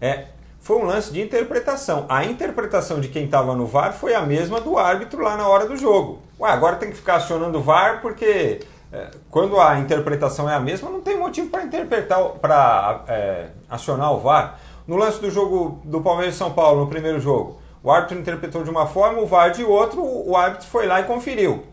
[0.00, 0.26] é,
[0.62, 2.06] foi um lance de interpretação.
[2.08, 5.66] A interpretação de quem estava no VAR foi a mesma do árbitro lá na hora
[5.66, 6.22] do jogo.
[6.38, 8.60] Ué, agora tem que ficar acionando o VAR porque
[8.92, 14.12] é, quando a interpretação é a mesma, não tem motivo para interpretar, para é, acionar
[14.12, 14.60] o VAR.
[14.86, 18.62] No lance do jogo do Palmeiras e São Paulo, no primeiro jogo, o árbitro interpretou
[18.62, 21.64] de uma forma, o VAR de outro, o árbitro foi lá e conferiu.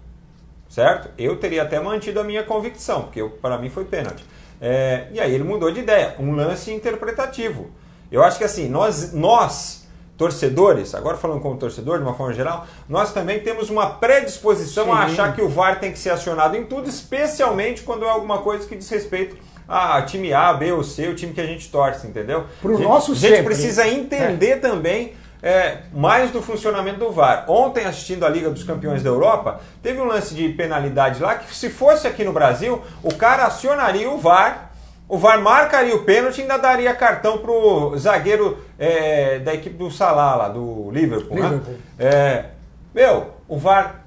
[0.67, 1.09] Certo?
[1.15, 4.25] Eu teria até mantido a minha convicção, porque para mim foi pênalti.
[4.59, 7.69] É, e aí ele mudou de ideia, um lance interpretativo.
[8.11, 12.67] Eu acho que assim, nós, nós torcedores, agora falando como torcedor de uma forma geral,
[12.89, 14.91] nós também temos uma predisposição Sim.
[14.91, 18.39] a achar que o VAR tem que ser acionado em tudo, especialmente quando é alguma
[18.39, 21.69] coisa que diz respeito a time A, B ou C, o time que a gente
[21.69, 22.45] torce, entendeu?
[22.61, 24.55] Pro nosso A gente precisa entender é.
[24.57, 27.45] também é, mais do funcionamento do VAR.
[27.47, 31.55] Ontem, assistindo a Liga dos Campeões da Europa, teve um lance de penalidade lá que,
[31.55, 34.68] se fosse aqui no Brasil, o cara acionaria o VAR,
[35.09, 39.89] o VAR marcaria o pênalti e ainda daria cartão pro zagueiro é, da equipe do
[39.89, 41.35] Salah, lá, do Liverpool.
[41.35, 41.49] Né?
[41.49, 41.73] Liverpool.
[41.73, 41.79] Né?
[41.97, 42.45] É,
[42.93, 44.05] meu, o VAR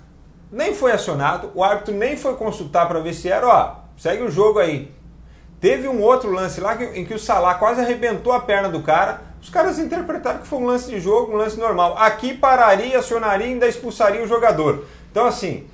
[0.50, 4.30] nem foi acionado, o árbitro nem foi consultar para ver se era, ó, segue o
[4.30, 4.92] jogo aí.
[5.60, 8.82] Teve um outro lance lá que, em que o Salah quase arrebentou a perna do
[8.82, 9.22] cara.
[9.40, 11.96] Os caras interpretaram que foi um lance de jogo, um lance normal.
[11.98, 14.84] Aqui pararia, acionaria e ainda expulsaria o jogador.
[15.10, 15.66] Então, assim,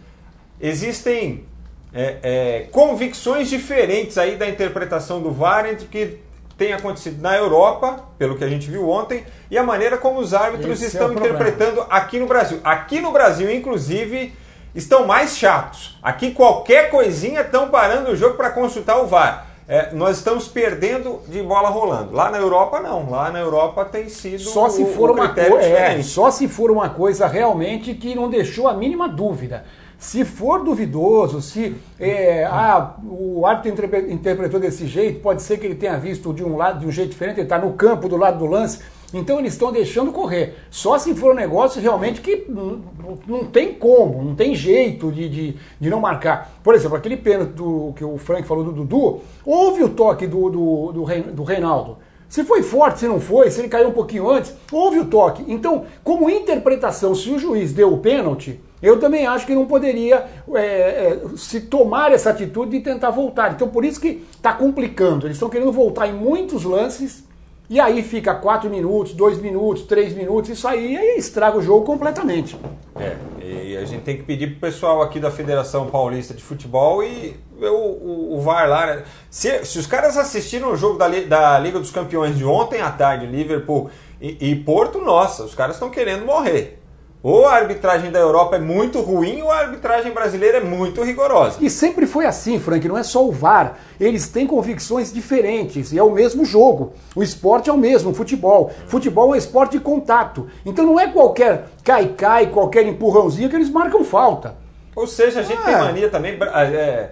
[0.61, 1.48] existem
[1.93, 6.19] é, é, convicções diferentes aí da interpretação do VAR entre o que
[6.57, 10.35] tem acontecido na Europa, pelo que a gente viu ontem, e a maneira como os
[10.35, 12.61] árbitros Esse estão é interpretando aqui no Brasil.
[12.65, 14.35] Aqui no Brasil, inclusive,
[14.75, 15.97] estão mais chatos.
[16.03, 21.21] Aqui qualquer coisinha estão parando o jogo para consultar o VAR é, nós estamos perdendo
[21.29, 22.15] de bola rolando.
[22.15, 23.11] Lá na Europa não.
[23.11, 26.89] Lá na Europa tem sido só se for uma coisa, é, só se for uma
[26.89, 29.67] coisa realmente que não deixou a mínima dúvida.
[29.99, 35.75] Se for duvidoso, se é, ah, o árbitro interpretou desse jeito, pode ser que ele
[35.75, 38.39] tenha visto de um lado de um jeito diferente, ele está no campo do lado
[38.39, 38.81] do lance
[39.13, 40.57] então eles estão deixando correr.
[40.71, 45.57] Só se for um negócio realmente que não, tem como, não tem jeito de, de,
[45.81, 46.53] de, não marcar.
[46.63, 50.51] Por exemplo, aquele pênalti do, que o Frank falou do Dudu, houve o toque do,
[50.51, 51.99] do, do, do Reinaldo.
[52.29, 55.43] Se foi forte, se não foi, se ele caiu um pouquinho antes, houve o toque.
[55.49, 60.25] Então, como interpretação, se o juiz deu o pênalti, eu também acho que não poderia
[60.55, 63.53] é, é, se tomar essa atitude de tentar voltar.
[63.53, 65.27] Então, por isso que está complicando.
[65.27, 67.25] Eles estão querendo voltar em muitos lances
[67.71, 71.85] e aí fica 4 minutos, 2 minutos, 3 minutos, isso aí, aí estraga o jogo
[71.85, 72.57] completamente.
[72.99, 77.05] É, e a gente tem que pedir pro pessoal aqui da Federação Paulista de Futebol
[77.05, 78.87] e o, o, o VAR lá.
[78.87, 79.05] Né?
[79.29, 82.91] Se, se os caras assistiram o jogo da, da Liga dos Campeões de ontem à
[82.91, 86.78] tarde, Liverpool e, e Porto, nossa, os caras estão querendo morrer.
[87.21, 91.59] Ou a arbitragem da Europa é muito ruim ou a arbitragem brasileira é muito rigorosa.
[91.61, 93.77] E sempre foi assim, Frank, não é só o VAR.
[93.99, 96.93] Eles têm convicções diferentes e é o mesmo jogo.
[97.17, 98.71] O esporte é o mesmo, o futebol.
[98.87, 100.49] Futebol é um esporte de contato.
[100.65, 104.55] Então não é qualquer cai-cai, qualquer empurrãozinho que eles marcam falta.
[104.95, 106.39] Ou seja, a gente tem mania também.
[106.41, 107.11] É,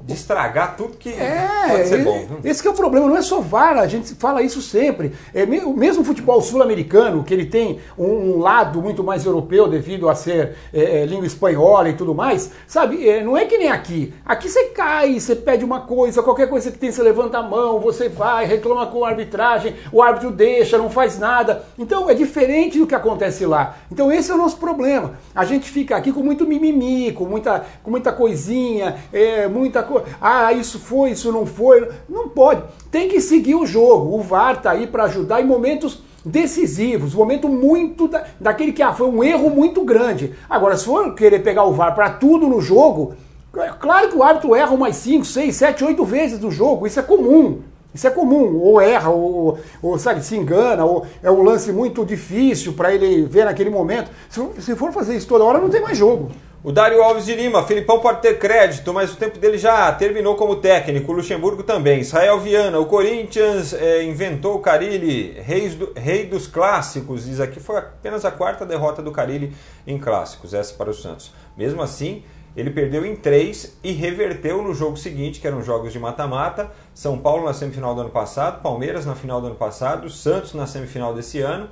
[0.00, 2.26] de estragar tudo que é, pode ser bom.
[2.44, 5.12] Esse é o problema, não é só VAR, a gente fala isso sempre.
[5.34, 10.08] É, o mesmo futebol sul-americano, que ele tem um, um, lado muito mais europeu devido
[10.08, 13.08] a ser é, é, língua espanhola e tudo mais, sabe?
[13.08, 14.14] É, não é que nem aqui.
[14.24, 17.80] Aqui você cai, você pede uma coisa, qualquer coisa que tem, você levanta a mão,
[17.80, 21.64] você vai, reclama com a arbitragem, o árbitro deixa, não faz nada.
[21.76, 23.76] Então é diferente do que acontece lá.
[23.90, 25.14] Então esse é o nosso problema.
[25.34, 29.82] A gente fica aqui com muito mimimi, com muita, com muita coisinha, é, muita
[30.20, 31.88] ah, isso foi, isso não foi.
[32.08, 32.62] Não pode.
[32.90, 34.16] Tem que seguir o jogo.
[34.16, 38.92] O VAR está aí para ajudar em momentos decisivos, momento muito da, daquele que ah,
[38.92, 40.34] foi um erro muito grande.
[40.48, 43.14] Agora, se for querer pegar o VAR para tudo no jogo,
[43.56, 47.00] é claro que o árbitro erra umas 5, 6, 7, 8 vezes no jogo, isso
[47.00, 47.60] é comum.
[47.94, 52.04] Isso é comum, ou erra, ou, ou sabe, se engana, ou é um lance muito
[52.04, 54.10] difícil para ele ver naquele momento.
[54.28, 56.30] Se, se for fazer isso toda hora, não tem mais jogo.
[56.60, 60.34] O Dário Alves de Lima, Filipão pode ter crédito, mas o tempo dele já terminou
[60.34, 61.12] como técnico.
[61.12, 62.00] O Luxemburgo também.
[62.00, 65.40] Israel Viana, o Corinthians é, inventou o Carilli,
[65.78, 67.26] do, rei dos clássicos.
[67.26, 69.52] Diz aqui foi apenas a quarta derrota do Carilli
[69.86, 71.32] em clássicos, essa para o Santos.
[71.56, 72.24] Mesmo assim,
[72.56, 76.72] ele perdeu em três e reverteu no jogo seguinte, que eram jogos de mata-mata.
[76.92, 80.66] São Paulo na semifinal do ano passado, Palmeiras na final do ano passado, Santos na
[80.66, 81.68] semifinal desse ano.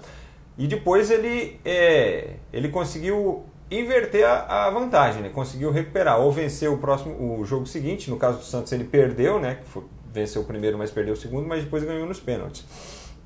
[0.56, 5.28] E depois ele, é, ele conseguiu inverter a, a, vantagem, né?
[5.28, 9.40] Conseguiu recuperar ou vencer o próximo o jogo seguinte, no caso do Santos ele perdeu,
[9.40, 9.58] né?
[9.64, 12.64] Foi, venceu o primeiro, mas perdeu o segundo, mas depois ganhou nos pênaltis.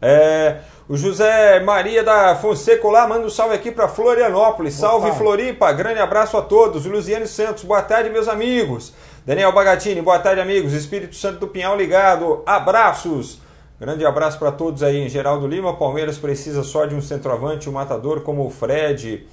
[0.02, 4.74] É, o José Maria da Fonseca lá manda um salve aqui para Florianópolis.
[4.74, 5.16] Salve Opa.
[5.16, 6.86] Floripa, grande abraço a todos.
[6.86, 8.94] Luziane Santos, boa tarde, meus amigos.
[9.26, 10.72] Daniel Bagatini, boa tarde, amigos.
[10.72, 13.40] Espírito Santo do Pinhal ligado, abraços.
[13.78, 15.76] Grande abraço para todos aí em Geraldo Lima.
[15.76, 19.26] Palmeiras precisa só de um centroavante, um matador como o Fred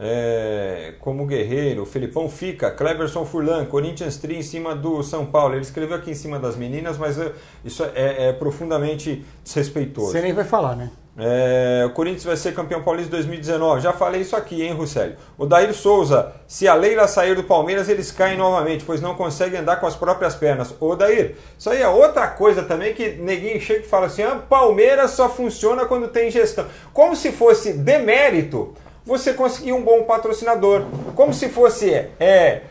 [0.00, 1.84] é, como guerreiro.
[1.84, 5.54] Felipão fica, Cleverson Furlan, Corinthians 3 em cima do São Paulo.
[5.54, 7.32] Ele escreveu aqui em cima das meninas, mas é,
[7.62, 10.12] isso é, é, profundamente desrespeitoso.
[10.12, 10.90] Você nem vai falar, né?
[11.18, 13.82] É, o Corinthians vai ser campeão paulista 2019.
[13.82, 15.16] Já falei isso aqui, hein, Russelli?
[15.36, 19.60] O Daír Souza, se a Leila sair do Palmeiras, eles caem novamente, pois não conseguem
[19.60, 20.74] andar com as próprias pernas.
[20.80, 24.40] Ô, Daír, isso aí é outra coisa também que neguinho chega e fala assim: ah,
[24.48, 26.64] Palmeiras só funciona quando tem gestão.
[26.94, 30.84] Como se fosse demérito você conseguir um bom patrocinador.
[31.14, 32.62] Como se fosse é,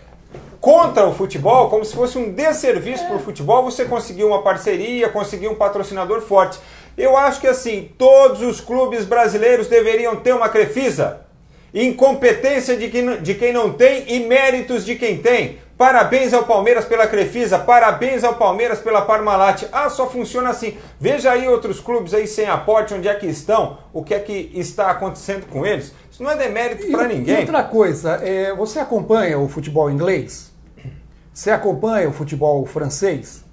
[0.59, 5.09] contra o futebol, como se fosse um desserviço para o futebol, você conseguir uma parceria,
[5.09, 6.59] conseguir um patrocinador forte.
[6.97, 11.21] Eu acho que assim, todos os clubes brasileiros deveriam ter uma Crefisa.
[11.73, 15.59] Incompetência de quem, de quem não tem e méritos de quem tem.
[15.79, 19.63] Parabéns ao Palmeiras pela Crefisa, parabéns ao Palmeiras pela Parmalat.
[19.71, 20.77] Ah, só funciona assim.
[20.99, 24.51] Veja aí outros clubes aí sem aporte, onde é que estão, o que é que
[24.55, 25.93] está acontecendo com eles.
[26.11, 27.33] Isso não é demérito para ninguém.
[27.33, 30.51] E outra coisa, é, você acompanha o futebol inglês?
[31.33, 33.45] Você acompanha o futebol francês?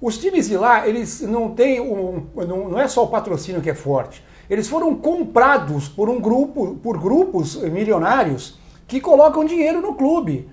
[0.00, 3.68] Os times de lá, eles não têm um, não, não é só o patrocínio que
[3.68, 4.24] é forte.
[4.48, 10.48] Eles foram comprados por um grupo, por grupos milionários que colocam dinheiro no clube.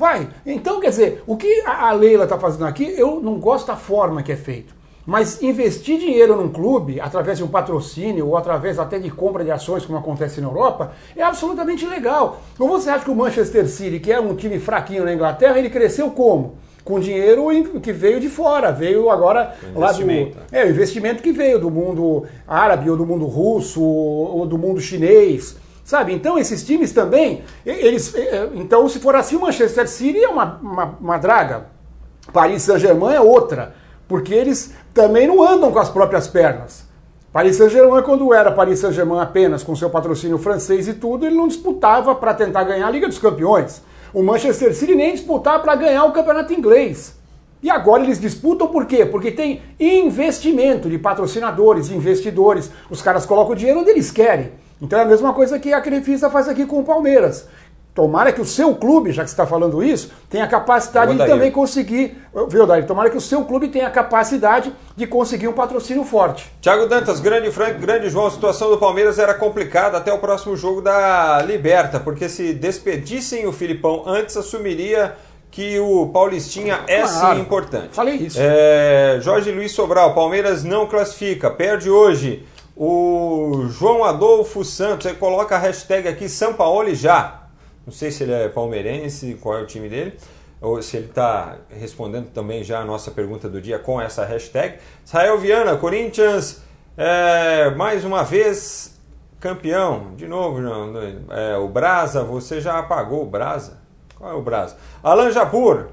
[0.00, 0.30] Vai.
[0.46, 4.22] Então, quer dizer, o que a Leila está fazendo aqui, eu não gosto da forma
[4.22, 4.74] que é feito.
[5.04, 9.50] Mas investir dinheiro num clube, através de um patrocínio ou através até de compra de
[9.50, 12.40] ações, como acontece na Europa, é absolutamente legal.
[12.58, 15.68] Ou você acha que o Manchester City, que é um time fraquinho na Inglaterra, ele
[15.68, 16.54] cresceu como?
[16.82, 17.50] Com dinheiro
[17.82, 19.98] que veio de fora, veio agora lá do.
[20.50, 24.80] É, o investimento que veio do mundo árabe, ou do mundo russo, ou do mundo
[24.80, 25.56] chinês.
[25.90, 26.14] Sabe?
[26.14, 28.14] Então esses times também, eles.
[28.54, 31.66] Então, se for assim, o Manchester City é uma, uma, uma draga.
[32.32, 33.74] Paris Saint-Germain é outra.
[34.06, 36.84] Porque eles também não andam com as próprias pernas.
[37.32, 41.48] Paris Saint-Germain, quando era Paris Saint-Germain apenas com seu patrocínio francês e tudo, ele não
[41.48, 43.82] disputava para tentar ganhar a Liga dos Campeões.
[44.14, 47.16] O Manchester City nem disputava para ganhar o campeonato inglês.
[47.60, 49.04] E agora eles disputam por quê?
[49.04, 52.70] Porque tem investimento de patrocinadores, investidores.
[52.88, 54.52] Os caras colocam o dinheiro onde eles querem.
[54.80, 57.46] Então é a mesma coisa que a Crefisa faz aqui com o Palmeiras.
[57.92, 61.26] Tomara que o seu clube, já que você está falando isso, tenha a capacidade de
[61.26, 62.16] também conseguir.
[62.48, 62.84] Viu, Daí?
[62.84, 66.50] Tomara que o seu clube tenha a capacidade de conseguir um patrocínio forte.
[66.60, 70.56] Tiago Dantas, grande Frank, grande João, a situação do Palmeiras era complicada até o próximo
[70.56, 75.16] jogo da Liberta, porque se despedissem o Filipão antes, assumiria
[75.50, 77.88] que o Paulistinha é claro, sim importante.
[77.90, 78.38] Falei isso.
[78.40, 82.46] É, Jorge Luiz Sobral, Palmeiras não classifica, perde hoje.
[82.82, 87.42] O João Adolfo Santos, aí coloca a hashtag aqui São Paulo já.
[87.84, 90.14] Não sei se ele é palmeirense, qual é o time dele,
[90.62, 94.78] ou se ele está respondendo também já a nossa pergunta do dia com essa hashtag.
[95.04, 96.62] Israel Viana, Corinthians,
[96.96, 98.98] é, mais uma vez
[99.38, 100.14] campeão.
[100.16, 100.94] De novo, não,
[101.36, 103.76] é, o Brasa, você já apagou o Brasa?
[104.16, 104.78] Qual é o Brasa?
[105.02, 105.88] Alan Jabur.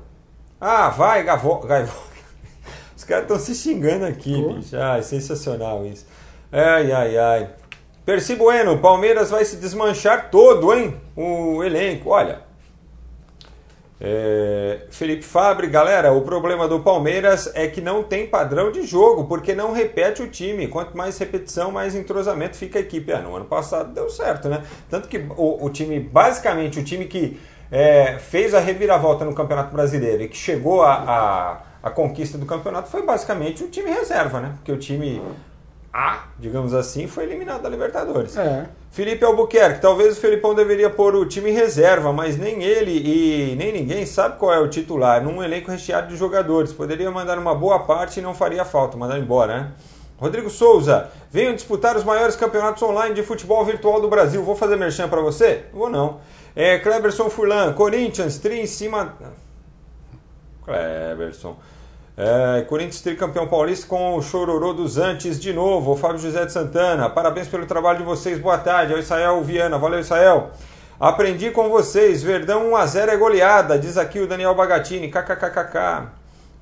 [0.61, 1.67] Ah, vai, Gavo,
[2.95, 4.77] Os caras estão se xingando aqui, bicho.
[4.77, 6.05] Ah, é sensacional isso.
[6.51, 7.49] Ai, ai, ai.
[8.05, 10.95] Percy Bueno, Palmeiras vai se desmanchar todo, hein?
[11.15, 12.47] O elenco, olha.
[13.99, 19.25] É, Felipe Fabre, galera, o problema do Palmeiras é que não tem padrão de jogo,
[19.25, 20.69] porque não repete o time.
[20.69, 23.11] Quanto mais repetição, mais entrosamento fica a equipe.
[23.11, 24.63] Ah, no ano passado deu certo, né?
[24.89, 27.37] Tanto que o, o time, basicamente, o time que
[27.69, 32.45] é, fez a reviravolta no Campeonato Brasileiro e que chegou a, a, a conquista do
[32.45, 34.53] campeonato foi basicamente o time reserva, né?
[34.57, 35.21] Porque o time
[35.97, 38.37] a, digamos assim, foi eliminado da Libertadores.
[38.37, 38.69] É.
[38.91, 43.55] Felipe Albuquerque, talvez o Felipão deveria pôr o time em reserva, mas nem ele e
[43.55, 45.23] nem ninguém sabe qual é o titular.
[45.23, 46.71] Num elenco recheado de jogadores.
[46.71, 49.71] Poderia mandar uma boa parte e não faria falta, mandar embora, né?
[50.19, 54.43] Rodrigo Souza, venham disputar os maiores campeonatos online de futebol virtual do Brasil.
[54.43, 55.65] Vou fazer merchan para você?
[55.73, 56.19] Vou não.
[56.55, 59.15] É, Cleberson Furlan, Corinthians, tri em cima.
[60.63, 61.57] Cleberson.
[62.19, 65.91] É, Corinthians tricampeão paulista com o chororô dos antes de novo.
[65.91, 68.39] O Fábio José de Santana, parabéns pelo trabalho de vocês.
[68.39, 68.91] Boa tarde.
[68.91, 69.77] É o Israel Viana.
[69.77, 70.49] Valeu, Israel.
[70.99, 72.23] Aprendi com vocês.
[72.23, 75.11] Verdão 1x0 é goleada, diz aqui o Daniel Bagatini.
[75.11, 76.07] KKKKK.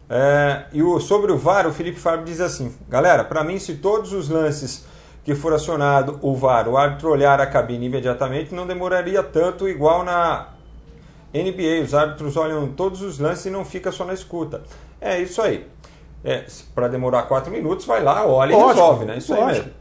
[0.09, 3.75] É, e o, sobre o VAR, o Felipe Fábio diz assim: Galera, para mim, se
[3.75, 4.85] todos os lances
[5.23, 10.03] que for acionado o VAR, o árbitro olhar a cabine imediatamente, não demoraria tanto igual
[10.03, 10.49] na
[11.33, 11.81] NBA.
[11.81, 14.61] Os árbitros olham todos os lances e não fica só na escuta.
[15.05, 15.67] É isso aí.
[16.23, 19.17] É, para demorar quatro minutos, vai lá, olha e resolve, né?
[19.19, 19.49] Isso lógico.
[19.49, 19.71] aí mesmo.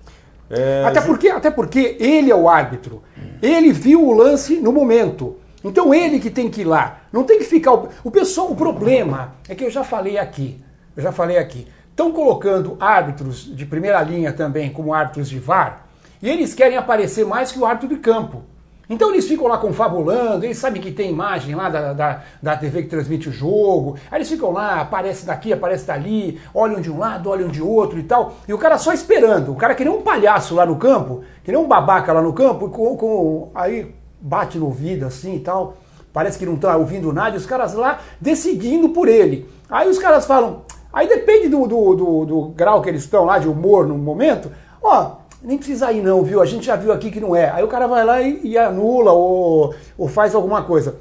[0.51, 3.03] É, até, porque, até porque ele é o árbitro.
[3.41, 5.39] Ele viu o lance no momento.
[5.65, 6.99] Então ele que tem que ir lá.
[7.11, 7.73] Não tem que ficar.
[7.73, 10.63] O, o pessoal, o problema é que eu já falei aqui.
[10.95, 11.67] Eu já falei aqui.
[11.89, 15.87] Estão colocando árbitros de primeira linha também como árbitros de VAR.
[16.21, 18.43] E eles querem aparecer mais que o árbitro de campo.
[18.89, 22.83] Então eles ficam lá confabulando, eles sabem que tem imagem lá da, da, da TV
[22.83, 26.99] que transmite o jogo, aí eles ficam lá, aparece daqui, aparece dali, olham de um
[26.99, 29.93] lado, olham de outro e tal, e o cara só esperando, o cara que nem
[29.93, 33.95] um palhaço lá no campo, que nem um babaca lá no campo, com, com aí
[34.21, 35.77] bate no ouvido assim e tal,
[36.13, 39.49] parece que não está ouvindo nada, e os caras lá decidindo por ele.
[39.69, 43.39] Aí os caras falam, aí depende do, do, do, do grau que eles estão lá
[43.39, 46.41] de humor no momento, ó, nem precisa ir não, viu?
[46.41, 47.51] A gente já viu aqui que não é.
[47.51, 50.97] Aí o cara vai lá e, e anula ou, ou faz alguma coisa.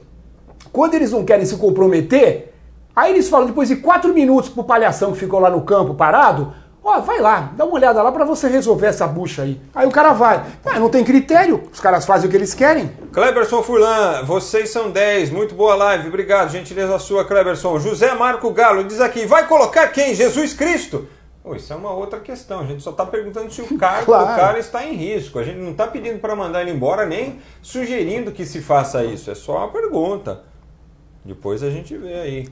[0.71, 2.53] quando eles não querem se comprometer,
[2.93, 6.53] aí eles falam depois de quatro minutos pro palhação que ficou lá no campo parado,
[6.84, 9.62] ó, vai lá, dá uma olhada lá para você resolver essa bucha aí.
[9.73, 10.43] Aí o cara vai.
[10.65, 12.91] Ah, não tem critério, os caras fazem o que eles querem.
[13.13, 17.79] Cleberson Furlan, vocês são 10, muito boa live, obrigado, gentileza sua, Cleberson.
[17.79, 20.13] José Marco Galo diz aqui, vai colocar quem?
[20.13, 21.08] Jesus Cristo?
[21.45, 22.62] Oh, isso é uma outra questão.
[22.62, 24.27] A gente só está perguntando se o cargo claro.
[24.27, 25.39] do cara está em risco.
[25.39, 29.29] A gente não está pedindo para mandar ele embora, nem sugerindo que se faça isso.
[29.29, 30.43] É só uma pergunta.
[31.25, 32.47] Depois a gente vê aí.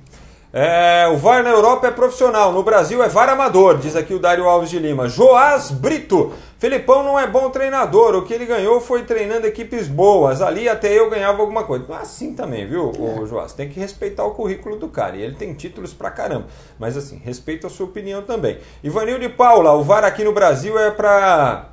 [0.54, 4.20] É, o VAR na Europa é profissional, no Brasil é VAR amador, diz aqui o
[4.20, 5.08] Dário Alves de Lima.
[5.08, 10.42] Joás Brito, Felipão não é bom treinador, o que ele ganhou foi treinando equipes boas,
[10.42, 11.86] ali até eu ganhava alguma coisa.
[11.96, 13.54] Assim também, viu, o Joás?
[13.54, 16.48] Tem que respeitar o currículo do cara, e ele tem títulos pra caramba.
[16.78, 18.60] Mas assim, respeito a sua opinião também.
[18.84, 21.70] Ivanil de Paula, o VAR aqui no Brasil é pra...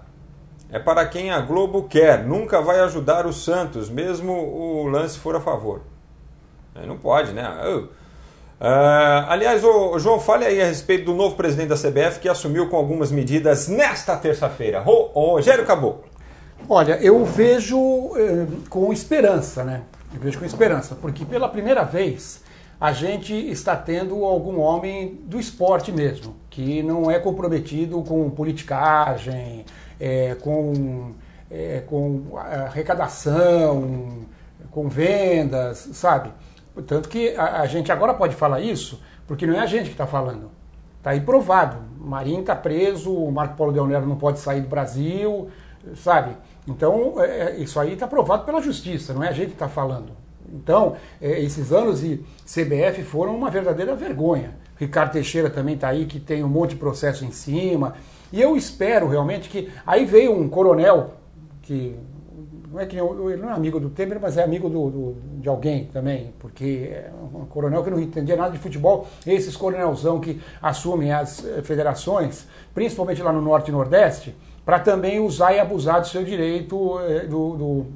[0.71, 5.35] É para quem a Globo quer, nunca vai ajudar o Santos, mesmo o lance for
[5.35, 5.81] a favor.
[6.87, 7.59] Não pode, né?
[7.64, 7.88] Eu
[8.61, 12.68] Uh, aliás, o, João, fale aí a respeito do novo presidente da CBF que assumiu
[12.68, 14.81] com algumas medidas nesta terça-feira.
[14.81, 16.05] Rogério Caboclo.
[16.68, 17.79] Olha, eu vejo
[18.16, 19.83] eh, com esperança, né?
[20.12, 22.42] Eu vejo com esperança, porque pela primeira vez
[22.81, 29.64] a gente está tendo algum homem do esporte mesmo, que não é comprometido com politicagem,
[29.99, 31.12] é, com,
[31.51, 34.27] é, com arrecadação,
[34.71, 36.31] com vendas, sabe?
[36.87, 39.93] Tanto que a, a gente agora pode falar isso, porque não é a gente que
[39.93, 40.51] está falando.
[40.99, 41.79] Está aí provado.
[41.99, 45.49] Marinho está preso, o Marco Paulo Del Nero não pode sair do Brasil,
[45.97, 46.37] sabe?
[46.67, 49.69] Então, é, é isso aí está provado pela justiça, não é a gente que está
[49.69, 50.12] falando.
[50.53, 54.57] Então, é, esses anos de CBF foram uma verdadeira vergonha.
[54.77, 57.95] Ricardo Teixeira também está aí, que tem um monte de processo em cima.
[58.33, 59.71] E eu espero realmente que.
[59.87, 61.14] Aí veio um coronel,
[61.62, 61.97] que
[62.70, 65.48] não é que ele não é amigo do Temer, mas é amigo do, do, de
[65.48, 69.07] alguém também, porque é um coronel que não entendia nada de futebol.
[69.26, 75.18] Esses coronelzão que assumem as eh, federações, principalmente lá no Norte e Nordeste, para também
[75.18, 77.87] usar e abusar do seu direito, eh, do, do,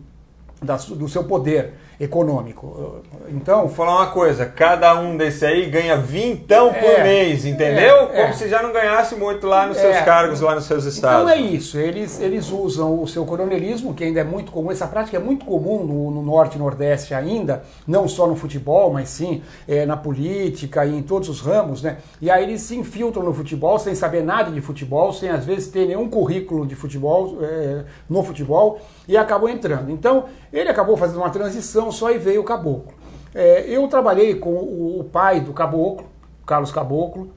[0.63, 3.01] da, do seu poder econômico.
[3.29, 3.61] Então.
[3.61, 7.97] Vou falar uma coisa: cada um desse aí ganha vintão é, por mês, entendeu?
[7.97, 8.33] É, Como é.
[8.33, 10.03] se já não ganhasse muito lá nos seus é.
[10.03, 11.23] cargos, lá nos seus estados.
[11.23, 11.79] Então é isso.
[11.79, 14.73] Eles, eles usam o seu coronelismo, que ainda é muito comum.
[14.73, 18.93] Essa prática é muito comum no, no Norte e Nordeste ainda, não só no futebol,
[18.93, 21.99] mas sim é, na política e em todos os ramos, né?
[22.21, 25.69] E aí eles se infiltram no futebol sem saber nada de futebol, sem às vezes
[25.69, 29.91] ter nenhum currículo de futebol é, no futebol e acabou entrando.
[29.91, 32.93] Então ele acabou fazendo uma transição só e veio o Caboclo.
[33.35, 36.07] É, eu trabalhei com o, pai do Caboclo,
[36.47, 37.31] Carlos Caboclo,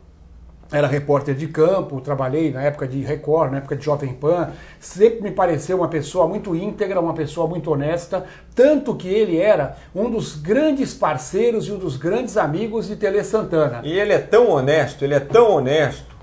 [0.72, 5.22] era repórter de campo, trabalhei na época de Record, na época de Jovem Pan, sempre
[5.22, 10.10] me pareceu uma pessoa muito íntegra, uma pessoa muito honesta, tanto que ele era um
[10.10, 13.82] dos grandes parceiros e um dos grandes amigos de Tele Santana.
[13.84, 16.16] E ele é tão honesto, ele é tão honesto,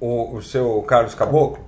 [0.00, 1.64] o, o seu Carlos Caboclo,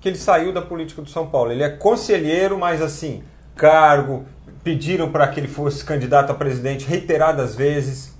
[0.00, 1.52] que ele saiu da política do São Paulo.
[1.52, 3.22] Ele é conselheiro, mas assim,
[3.54, 4.24] cargo,
[4.64, 8.14] pediram para que ele fosse candidato a presidente reiteradas vezes.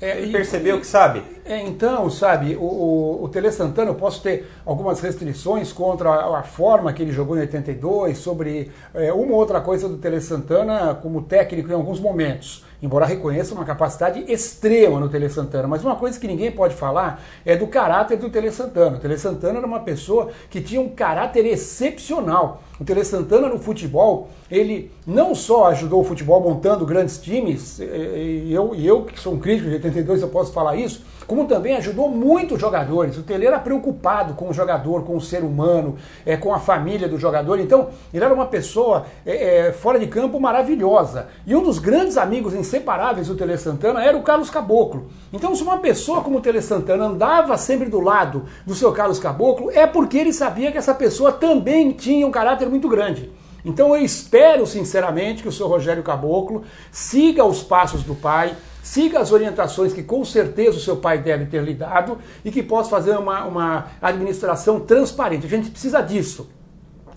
[0.00, 1.22] É, ele percebeu e, que sabe?
[1.50, 6.38] É, então, sabe, o, o, o Tele Santana, eu posso ter algumas restrições contra a,
[6.38, 10.20] a forma que ele jogou em 82, sobre é, uma ou outra coisa do Tele
[10.20, 15.68] Santana como técnico em alguns momentos embora reconheça uma capacidade extrema no Tele Santana.
[15.68, 18.96] Mas uma coisa que ninguém pode falar é do caráter do Tele Santana.
[18.96, 22.62] O Tele Santana era uma pessoa que tinha um caráter excepcional.
[22.80, 28.50] O Tele Santana no futebol, ele não só ajudou o futebol montando grandes times, e
[28.50, 31.76] eu, e eu que sou um crítico de 82 eu posso falar isso, como também
[31.76, 33.16] ajudou muito os jogadores.
[33.16, 35.94] O Tele era preocupado com o jogador, com o ser humano,
[36.26, 37.60] é, com a família do jogador.
[37.60, 41.28] Então, ele era uma pessoa é, é, fora de campo maravilhosa.
[41.46, 45.06] E um dos grandes amigos inseparáveis do Tele Santana era o Carlos Caboclo.
[45.32, 49.20] Então, se uma pessoa como o Tele Santana andava sempre do lado do seu Carlos
[49.20, 53.30] Caboclo, é porque ele sabia que essa pessoa também tinha um caráter muito grande.
[53.64, 59.20] Então eu espero sinceramente que o senhor Rogério Caboclo siga os passos do pai, siga
[59.20, 62.90] as orientações que com certeza o seu pai deve ter lhe dado e que possa
[62.90, 65.46] fazer uma, uma administração transparente.
[65.46, 66.48] A gente precisa disso.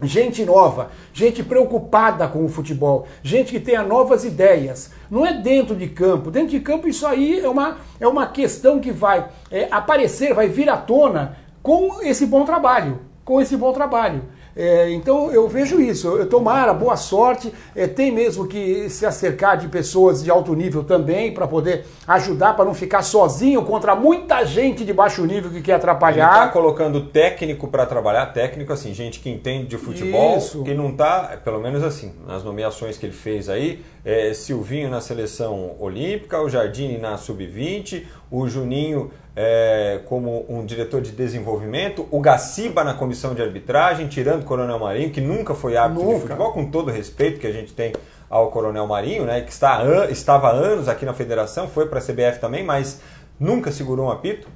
[0.01, 4.91] Gente nova, gente preocupada com o futebol, gente que tenha novas ideias.
[5.09, 6.29] Não é dentro de campo.
[6.29, 10.47] Dentro de campo, isso aí é uma, é uma questão que vai é, aparecer, vai
[10.47, 13.01] vir à tona com esse bom trabalho.
[13.23, 14.23] Com esse bom trabalho.
[14.55, 16.07] É, então eu vejo isso.
[16.07, 17.53] Eu, tomara, boa sorte.
[17.75, 22.55] É, tem mesmo que se acercar de pessoas de alto nível também para poder ajudar,
[22.55, 26.29] para não ficar sozinho contra muita gente de baixo nível que quer atrapalhar.
[26.29, 30.63] Ele tá colocando técnico para trabalhar, técnico assim, gente que entende de futebol, isso.
[30.63, 34.99] que não tá, pelo menos assim, nas nomeações que ele fez aí, é, Silvinho na
[34.99, 42.19] seleção olímpica, o Jardine na sub-20, o Juninho é, como um diretor de desenvolvimento, o
[42.19, 46.15] Gaciba na comissão de arbitragem, tirando o Coronel Marinho, que nunca foi árbitro nunca.
[46.15, 47.93] de futebol, com todo o respeito que a gente tem
[48.29, 52.01] ao Coronel Marinho, né, que está, estava há anos aqui na federação, foi para a
[52.01, 53.01] CBF também, mas
[53.39, 54.47] nunca segurou um apito.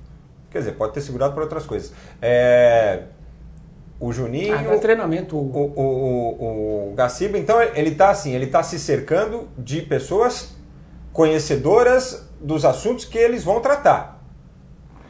[0.51, 1.93] Quer dizer, pode ter segurado por outras coisas.
[2.21, 3.03] É,
[3.99, 4.55] o Juninho.
[4.55, 5.35] Ah, é treinamento.
[5.35, 10.55] O, o, o, o Gaciba, então ele está assim, ele está se cercando de pessoas
[11.11, 14.17] conhecedoras dos assuntos que eles vão tratar.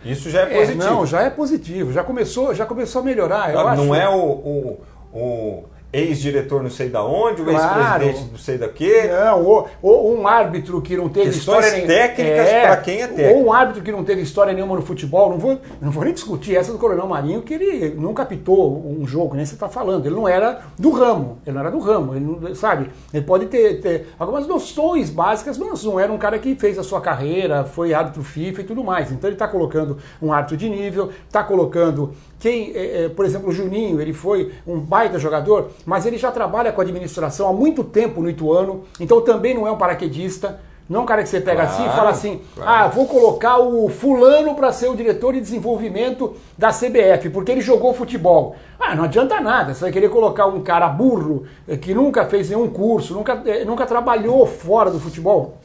[0.05, 0.83] Isso já é, é positivo.
[0.83, 3.51] Não, já é positivo, já começou, já começou a melhorar.
[3.53, 4.81] Não, não é o, o,
[5.13, 9.09] o ex-diretor não sei da onde, o ex-presidente não sei da quê.
[9.09, 13.07] Não, ou, ou, um árbitro que não teve Questões história técnicas é, para quem é
[13.07, 13.37] técnico.
[13.37, 15.29] Ou um árbitro que não teve história nenhuma no futebol.
[15.29, 19.07] Não vou, não vou nem discutir essa do Coronel Marinho, que ele nunca apitou um
[19.07, 20.05] jogo, nem você está falando.
[20.05, 21.39] Ele não era do ramo.
[21.45, 22.15] Ele não era do ramo.
[22.15, 22.89] Ele não, sabe?
[23.13, 26.83] Ele pode ter, ter algumas noções básicas, mas não era um cara que fez a
[26.83, 29.11] sua carreira, foi árbitro FIFA e tudo mais.
[29.11, 33.49] Então ele está colocando um árbitro de nível, está colocando quem, é, é, por exemplo,
[33.49, 37.83] o Juninho, ele foi um baita jogador, mas ele já trabalha com administração há muito
[37.83, 40.59] tempo no Ituano, então também não é um paraquedista.
[40.89, 42.71] Não é um cara que você pega claro, assim e fala assim: claro.
[42.71, 47.59] ah, vou colocar o fulano para ser o diretor de desenvolvimento da CBF, porque ele
[47.59, 48.55] jogou futebol.
[48.79, 49.73] Ah, não adianta nada.
[49.73, 53.65] Você vai querer colocar um cara burro, eh, que nunca fez nenhum curso, nunca, eh,
[53.65, 55.57] nunca trabalhou fora do futebol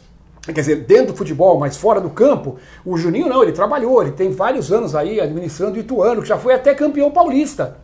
[0.47, 4.13] quer dizer, dentro do futebol, mas fora do campo, o Juninho não, ele trabalhou, ele
[4.13, 7.77] tem vários anos aí administrando o Ituano, que já foi até campeão paulista.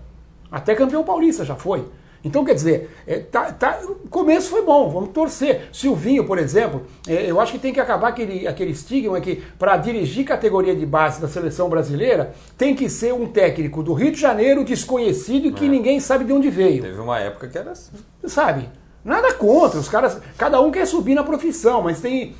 [0.50, 1.84] Até campeão paulista já foi.
[2.24, 5.68] Então, quer dizer, é, tá, tá, o começo foi bom, vamos torcer.
[5.72, 9.76] Silvinho, por exemplo, é, eu acho que tem que acabar aquele, aquele estigma que para
[9.76, 14.20] dirigir categoria de base da seleção brasileira tem que ser um técnico do Rio de
[14.20, 15.68] Janeiro desconhecido que é.
[15.68, 16.82] ninguém sabe de onde veio.
[16.82, 17.92] Teve uma época que era assim.
[18.26, 18.68] Sabe?
[19.04, 22.34] Nada contra, os caras, cada um quer subir na profissão, mas tem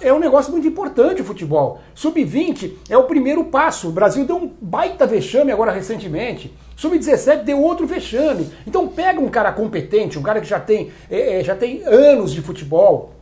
[0.00, 1.80] é um negócio muito importante o futebol.
[1.94, 3.88] Sub-20 é o primeiro passo.
[3.88, 6.54] O Brasil deu um baita vexame agora recentemente.
[6.76, 8.50] Sub-17 deu outro vexame.
[8.66, 12.32] Então pega um cara competente, um cara que já tem, é, é já tem anos
[12.32, 13.14] de futebol.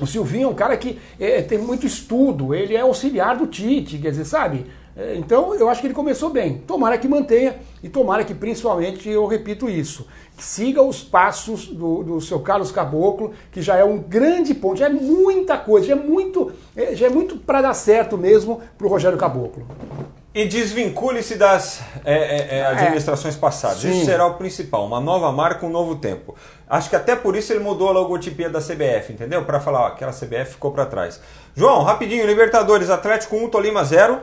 [0.00, 3.96] O Silvinho é um cara que é, tem muito estudo, ele é auxiliar do Tite,
[3.96, 4.66] quer dizer, sabe?
[4.96, 6.58] É, então eu acho que ele começou bem.
[6.58, 10.06] Tomara que mantenha e tomara que principalmente, eu repito isso,
[10.38, 14.86] siga os passos do, do seu Carlos Caboclo, que já é um grande ponto, já
[14.86, 18.86] é muita coisa, já é muito, é, já é muito para dar certo mesmo para
[18.86, 19.66] o Rogério Caboclo.
[20.34, 23.78] E desvincule-se das é, é, é administrações passadas.
[23.78, 23.90] Sim.
[23.90, 24.84] Isso será o principal.
[24.84, 26.34] Uma nova marca, um novo tempo.
[26.68, 29.46] Acho que até por isso ele mudou a logotipia da CBF, entendeu?
[29.46, 31.18] Para falar, ó, aquela CBF ficou para trás.
[31.54, 34.20] João, rapidinho, Libertadores, Atlético 1, Tolima 0.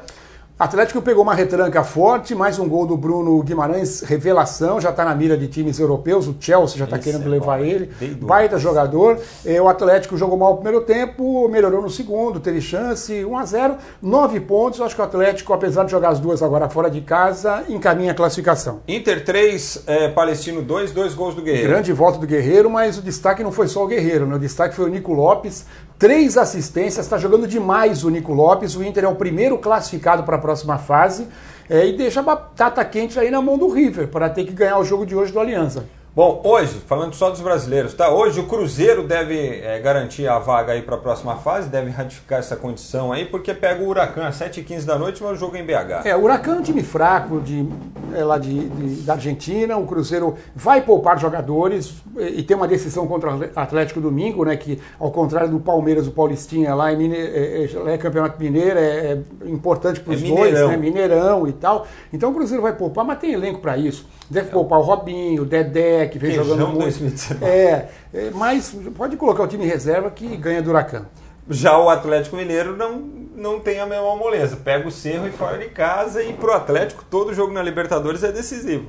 [0.57, 5.15] Atlético pegou uma retranca forte, mais um gol do Bruno Guimarães, revelação, já está na
[5.15, 7.65] mira de times europeus, o Chelsea já está querendo é levar bom.
[7.65, 7.89] ele,
[8.21, 9.17] baita jogador.
[9.43, 13.45] É, o Atlético jogou mal no primeiro tempo, melhorou no segundo, teve chance, 1 a
[13.45, 14.79] 0 nove pontos.
[14.79, 18.15] Acho que o Atlético, apesar de jogar as duas agora fora de casa, encaminha a
[18.15, 18.81] classificação.
[18.87, 21.69] Inter 3, é, Palestino 2, dois gols do Guerreiro.
[21.69, 24.35] Grande volta do Guerreiro, mas o destaque não foi só o Guerreiro, né?
[24.35, 25.65] o destaque foi o Nico Lopes,
[26.03, 28.75] três assistências, está jogando demais o Nico Lopes.
[28.75, 31.29] O Inter é o primeiro classificado para a próxima fase
[31.69, 34.77] é, e deixa a batata quente aí na mão do River para ter que ganhar
[34.79, 35.85] o jogo de hoje do Aliança.
[36.15, 38.13] Bom, hoje, falando só dos brasileiros, tá?
[38.13, 42.37] Hoje o Cruzeiro deve é, garantir a vaga aí para a próxima fase, deve ratificar
[42.37, 45.61] essa condição aí, porque pega o Huracan às 7h15 da noite, mas o jogo é
[45.61, 46.05] em BH.
[46.05, 47.67] É, o Huracan é um time fraco de,
[48.13, 53.07] é, lá de, de, da Argentina, o Cruzeiro vai poupar jogadores e tem uma decisão
[53.07, 54.55] contra o Atlético domingo, né?
[54.55, 58.77] Que ao contrário do Palmeiras, o Paulistinha lá em Mine, é, é, é, Campeonato Mineiro,
[58.77, 60.77] é, é importante para os é dois, né?
[60.77, 61.87] Mineirão e tal.
[62.11, 64.05] Então o Cruzeiro vai poupar, mas tem elenco para isso.
[64.29, 67.43] Deve poupar o Robinho, o Dedé, que vem Queijão jogando muito.
[67.43, 71.05] É, é, mas pode colocar o time reserva que ganha do Huracan.
[71.49, 72.99] Já o Atlético Mineiro não,
[73.35, 74.55] não tem a mesma moleza.
[74.55, 78.31] Pega o Cerro e fora de casa e pro Atlético todo jogo na Libertadores é
[78.31, 78.87] decisivo.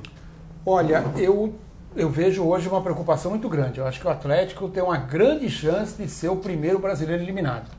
[0.64, 1.54] Olha, eu,
[1.96, 3.80] eu vejo hoje uma preocupação muito grande.
[3.80, 7.70] Eu acho que o Atlético tem uma grande chance de ser o primeiro brasileiro eliminado.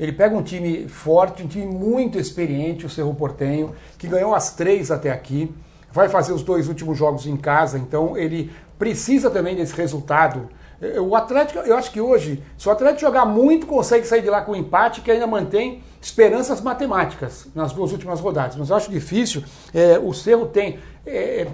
[0.00, 4.54] Ele pega um time forte, um time muito experiente, o Cerro Portenho, que ganhou as
[4.54, 5.54] três até aqui
[5.92, 8.50] vai fazer os dois últimos jogos em casa, então ele
[8.82, 10.48] precisa também desse resultado.
[10.80, 14.28] É, o Atlético, eu acho que hoje, se o Atlético jogar muito, consegue sair de
[14.28, 18.56] lá com um empate que ainda mantém esperanças matemáticas nas duas últimas rodadas.
[18.56, 19.44] Mas eu acho difícil.
[19.72, 20.80] É, o Cerro tem.
[21.06, 21.46] É,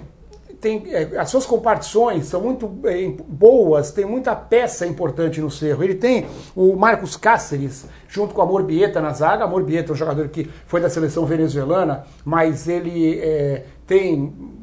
[0.59, 5.83] tem, é, as suas compartições são muito é, boas, tem muita peça importante no Cerro.
[5.83, 6.25] Ele tem
[6.55, 9.43] o Marcos Cáceres, junto com a Morbieta na zaga.
[9.43, 14.58] A Morbieta é um jogador que foi da seleção venezuelana, mas ele é, tem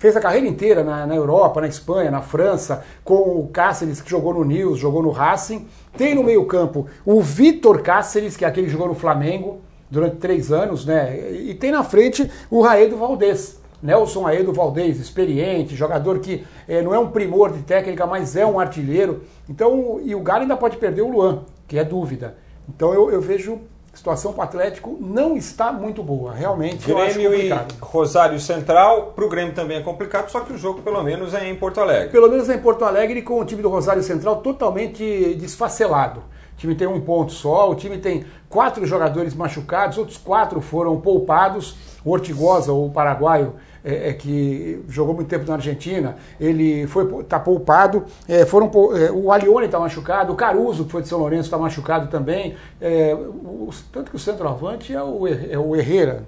[0.00, 4.10] fez a carreira inteira na, na, Europa, na Espanha, na França, com o Cáceres, que
[4.10, 5.68] jogou no Nils, jogou no Racing.
[5.96, 10.50] Tem no meio-campo o Vitor Cáceres, que é aquele que jogou no Flamengo durante três
[10.50, 11.30] anos, né?
[11.32, 13.60] E tem na frente o Raedo Valdez.
[13.82, 18.44] Nelson Aedo Valdez, experiente, jogador que é, não é um primor de técnica, mas é
[18.44, 19.22] um artilheiro.
[19.48, 22.36] Então, e o Galo ainda pode perder o Luan, que é dúvida.
[22.68, 23.58] Então eu, eu vejo
[24.00, 26.86] situação para o Atlético não está muito boa, realmente.
[26.86, 31.02] Grêmio e Rosário Central, para o Grêmio também é complicado, só que o jogo pelo
[31.02, 32.08] menos é em Porto Alegre.
[32.08, 36.20] Pelo menos é em Porto Alegre com o time do Rosário Central totalmente desfacelado.
[36.54, 40.98] O time tem um ponto só, o time tem quatro jogadores machucados, outros quatro foram
[40.98, 41.76] poupados.
[42.02, 47.38] O Ortigosa, o paraguaio, é, é, que jogou muito tempo na Argentina, ele foi tá
[47.38, 48.04] poupado.
[48.28, 51.58] É, foram, é, o Alione está machucado, o Caruso, que foi de São Lourenço, está
[51.58, 52.54] machucado também.
[52.80, 56.24] É, o, tanto que o centroavante é o, é o Herrera.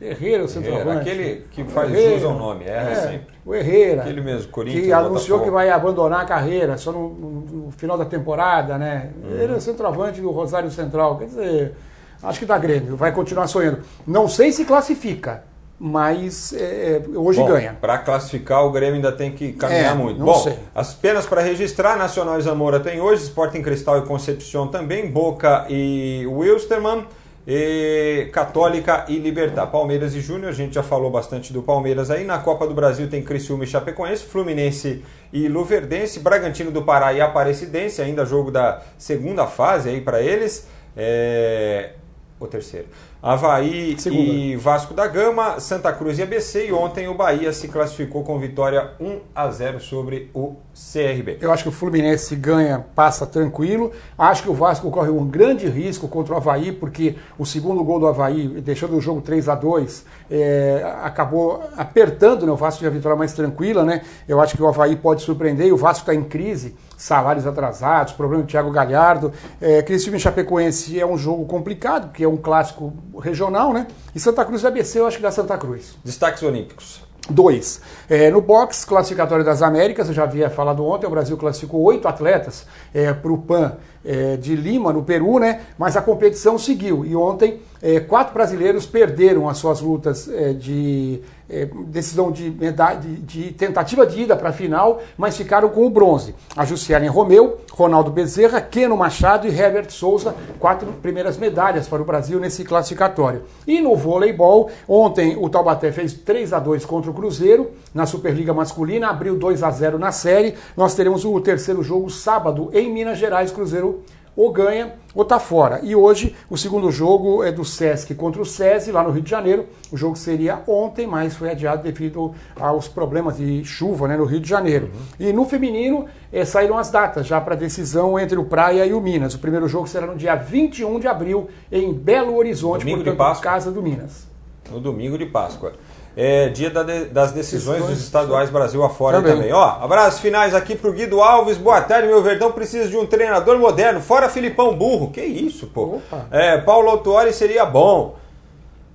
[0.00, 1.00] Herrera, o centroavante.
[1.00, 3.34] Aquele que faz Herrera, jus ao nome, é, sempre.
[3.44, 4.00] O Herrera.
[4.00, 4.84] Aquele mesmo, Corinthians.
[4.84, 9.10] Que anunciou que vai abandonar a carreira só no, no, final da temporada, né?
[9.22, 9.36] Uhum.
[9.38, 11.18] Ele é centroavante do Rosário Central.
[11.18, 11.74] Quer dizer,
[12.22, 13.80] acho que dá Grêmio, vai continuar sonhando.
[14.06, 15.44] Não sei se classifica,
[15.82, 17.74] mas é, é, hoje Bom, ganha.
[17.80, 20.22] Para classificar, o Grêmio ainda tem que caminhar é, muito.
[20.22, 20.58] Bom, sei.
[20.74, 25.64] as penas para registrar, Nacional e Zamora tem hoje, Sporting Cristal e Concepción também, Boca
[25.70, 27.06] e Wilstermann,
[27.48, 29.68] e Católica e Libertar.
[29.68, 32.24] Palmeiras e Júnior, a gente já falou bastante do Palmeiras aí.
[32.24, 35.02] Na Copa do Brasil tem Criciúma e Chapecoense, Fluminense
[35.32, 40.68] e Luverdense, Bragantino do Pará e Aparecidense, ainda jogo da segunda fase aí para eles.
[40.94, 41.92] É...
[42.38, 42.86] O terceiro.
[43.22, 44.22] Havaí Segunda.
[44.22, 46.68] e Vasco da Gama, Santa Cruz e ABC.
[46.68, 51.36] E ontem o Bahia se classificou com vitória 1 a 0 sobre o CRB.
[51.40, 53.92] Eu acho que o Fluminense ganha, passa tranquilo.
[54.16, 58.00] Acho que o Vasco corre um grande risco contra o Havaí, porque o segundo gol
[58.00, 62.52] do Havaí, deixando o jogo 3 a 2 é, acabou apertando né?
[62.52, 63.84] o Vasco de a vitória mais tranquila.
[63.84, 64.00] Né?
[64.26, 68.12] Eu acho que o Havaí pode surpreender e o Vasco está em crise salários atrasados,
[68.12, 69.32] problema do Thiago Galhardo.
[69.58, 73.86] É, Criciúma e Chapecoense é um jogo complicado, porque é um clássico regional, né?
[74.14, 75.96] E Santa Cruz e ABC eu acho que dá Santa Cruz.
[76.04, 77.02] Destaques olímpicos.
[77.30, 77.80] Dois.
[78.08, 82.06] É, no boxe, classificatório das Américas, eu já havia falado ontem, o Brasil classificou oito
[82.06, 85.62] atletas é, para o PAN é, de Lima, no Peru, né?
[85.78, 87.06] Mas a competição seguiu.
[87.06, 93.16] E ontem, é, quatro brasileiros perderam as suas lutas é, de é, decisão de, de,
[93.22, 96.34] de, tentativa de ida para a final, mas ficaram com o bronze.
[96.56, 102.04] A Jussiane Romeu, Ronaldo Bezerra, Keno Machado e Herbert Souza, quatro primeiras medalhas para o
[102.04, 103.42] Brasil nesse classificatório.
[103.66, 108.54] E no voleibol, ontem o Taubaté fez 3 a 2 contra o Cruzeiro na Superliga
[108.54, 110.54] Masculina, abriu 2 a 0 na série.
[110.76, 114.02] Nós teremos o terceiro jogo sábado em Minas Gerais, Cruzeiro
[114.36, 115.80] ou ganha ou está fora.
[115.82, 119.30] E hoje o segundo jogo é do Sesc contra o SESI, lá no Rio de
[119.30, 119.66] Janeiro.
[119.90, 124.40] O jogo seria ontem, mas foi adiado devido aos problemas de chuva né, no Rio
[124.40, 124.90] de Janeiro.
[124.92, 125.28] Uhum.
[125.28, 129.00] E no feminino é, saíram as datas já para decisão entre o Praia e o
[129.00, 129.34] Minas.
[129.34, 133.18] O primeiro jogo será no dia 21 de abril em Belo Horizonte, domingo portanto, de
[133.18, 133.50] Páscoa.
[133.52, 134.28] casa do Minas.
[134.70, 135.72] No domingo de Páscoa.
[136.16, 139.36] É dia da de, das decisões dos estaduais Brasil afora também.
[139.36, 139.52] também.
[139.52, 141.56] Ó, abraços finais aqui pro Guido Alves.
[141.56, 144.00] Boa tarde, meu Verdão precisa de um treinador moderno.
[144.00, 145.10] Fora Filipão Burro.
[145.10, 145.96] Que isso, pô.
[145.96, 146.26] Opa.
[146.30, 148.16] É, Paulo Autuori seria bom.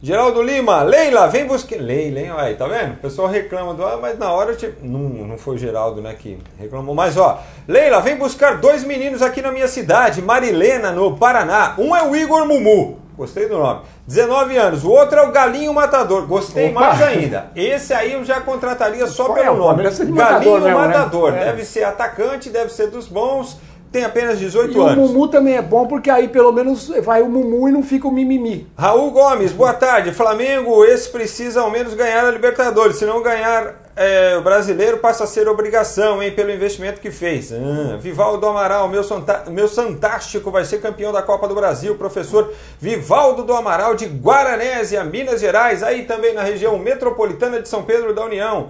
[0.02, 1.78] Geraldo Lima, Leila, vem buscar.
[1.78, 2.32] Leila, hein?
[2.38, 2.94] Aí, tá vendo?
[2.94, 3.84] O pessoal reclama do.
[3.84, 4.54] Ah, mas na hora.
[4.54, 4.86] Tipo...
[4.86, 6.14] Não, não foi o Geraldo, né?
[6.14, 6.94] Que reclamou.
[6.94, 7.42] Mas, ó.
[7.68, 11.76] Leila, vem buscar dois meninos aqui na minha cidade, Marilena, no Paraná.
[11.80, 13.05] Um é o Igor Mumu.
[13.18, 13.82] Gostei do nome.
[14.08, 14.84] 19 anos.
[14.84, 16.26] O outro é o Galinho Matador.
[16.28, 16.80] Gostei Opa.
[16.80, 17.52] mais ainda.
[17.56, 19.84] Esse aí eu já contrataria só Qual pelo é, nome.
[19.84, 20.62] Galinho Matador.
[20.62, 21.32] Mesmo, Matador.
[21.32, 21.46] Né?
[21.46, 21.66] Deve é.
[21.66, 23.58] ser atacante, deve ser dos bons.
[23.92, 24.92] Tem apenas 18 e anos.
[24.92, 28.06] o Mumu também é bom, porque aí pelo menos vai o Mumu e não fica
[28.06, 28.68] o mimimi.
[28.78, 30.12] Raul Gomes, boa tarde.
[30.12, 32.98] Flamengo, esse precisa ao menos ganhar a Libertadores.
[32.98, 37.54] Se não ganhar é, o brasileiro passa a ser obrigação, hein, pelo investimento que fez.
[37.54, 39.02] Ah, Vivaldo Amaral, meu,
[39.50, 41.96] meu Santástico vai ser campeão da Copa do Brasil.
[41.96, 47.84] Professor Vivaldo do Amaral de Guaranésia, Minas Gerais, aí também na região metropolitana de São
[47.84, 48.70] Pedro da União.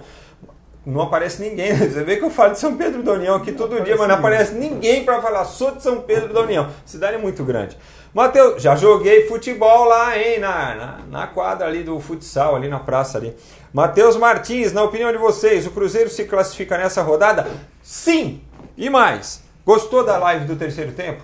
[0.86, 1.74] Não aparece ninguém.
[1.76, 4.06] Você vê que eu falo de São Pedro da União aqui não todo dia, mas
[4.06, 5.44] não aparece ninguém para falar.
[5.44, 6.68] Sou de São Pedro da União.
[6.84, 7.76] Cidade é muito grande.
[8.14, 12.78] Matheus, já joguei futebol lá, hein, na, na, na, quadra ali do futsal, ali na
[12.78, 13.36] praça ali.
[13.76, 17.46] Matheus Martins, na opinião de vocês, o Cruzeiro se classifica nessa rodada?
[17.82, 18.40] Sim!
[18.74, 21.22] E mais, gostou da live do terceiro tempo?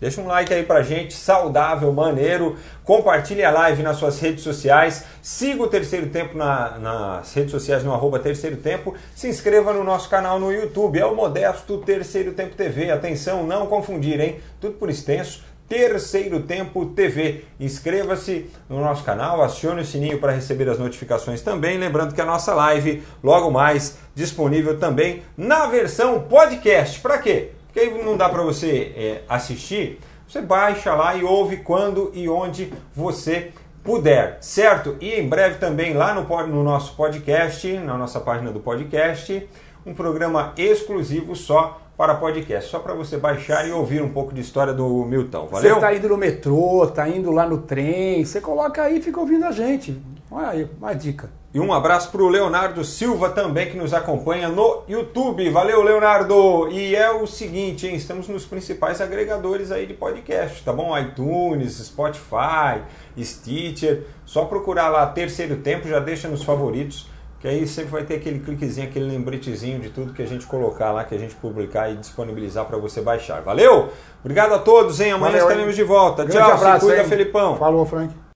[0.00, 2.56] Deixa um like aí pra gente, saudável, maneiro.
[2.82, 5.04] Compartilhe a live nas suas redes sociais.
[5.22, 8.94] Siga o Terceiro Tempo na, nas redes sociais no arroba Terceiro Tempo.
[9.14, 10.98] Se inscreva no nosso canal no YouTube.
[10.98, 12.90] É o Modesto Terceiro Tempo TV.
[12.90, 14.40] Atenção, não confundir, hein?
[14.60, 17.44] Tudo por extenso Terceiro Tempo TV.
[17.60, 21.76] Inscreva-se no nosso canal, acione o sininho para receber as notificações também.
[21.76, 27.00] Lembrando que a nossa live, logo mais, disponível também na versão podcast.
[27.00, 27.50] Para quê?
[27.66, 32.28] Porque aí não dá para você é, assistir, você baixa lá e ouve quando e
[32.28, 33.52] onde você
[33.84, 34.96] puder, certo?
[35.00, 39.46] E em breve também lá no, no nosso podcast, na nossa página do podcast,
[39.84, 44.40] um programa exclusivo só para podcast, só para você baixar e ouvir um pouco de
[44.40, 45.48] história do Milton.
[45.48, 45.68] Valeu?
[45.68, 49.18] Você está indo no metrô, está indo lá no trem, você coloca aí e fica
[49.18, 50.00] ouvindo a gente.
[50.30, 51.28] Olha aí, uma dica.
[51.52, 55.50] E um abraço para o Leonardo Silva também, que nos acompanha no YouTube.
[55.50, 56.68] Valeu, Leonardo!
[56.70, 57.96] E é o seguinte, hein?
[57.96, 60.96] estamos nos principais agregadores aí de podcast, tá bom?
[60.96, 62.80] iTunes, Spotify,
[63.20, 64.04] Stitcher.
[64.24, 67.08] Só procurar lá Terceiro Tempo, já deixa nos favoritos,
[67.40, 70.90] que aí sempre vai ter aquele cliquezinho, aquele lembretezinho de tudo que a gente colocar
[70.90, 73.42] lá, que a gente publicar e disponibilizar para você baixar.
[73.42, 73.90] Valeu?
[74.20, 75.12] Obrigado a todos, hein?
[75.12, 75.76] Amanhã Valeu, estaremos hein?
[75.76, 76.24] de volta.
[76.24, 77.08] Grande Tchau, abraço, se cuida, hein?
[77.08, 77.56] Felipão.
[77.56, 78.12] Falou, Frank.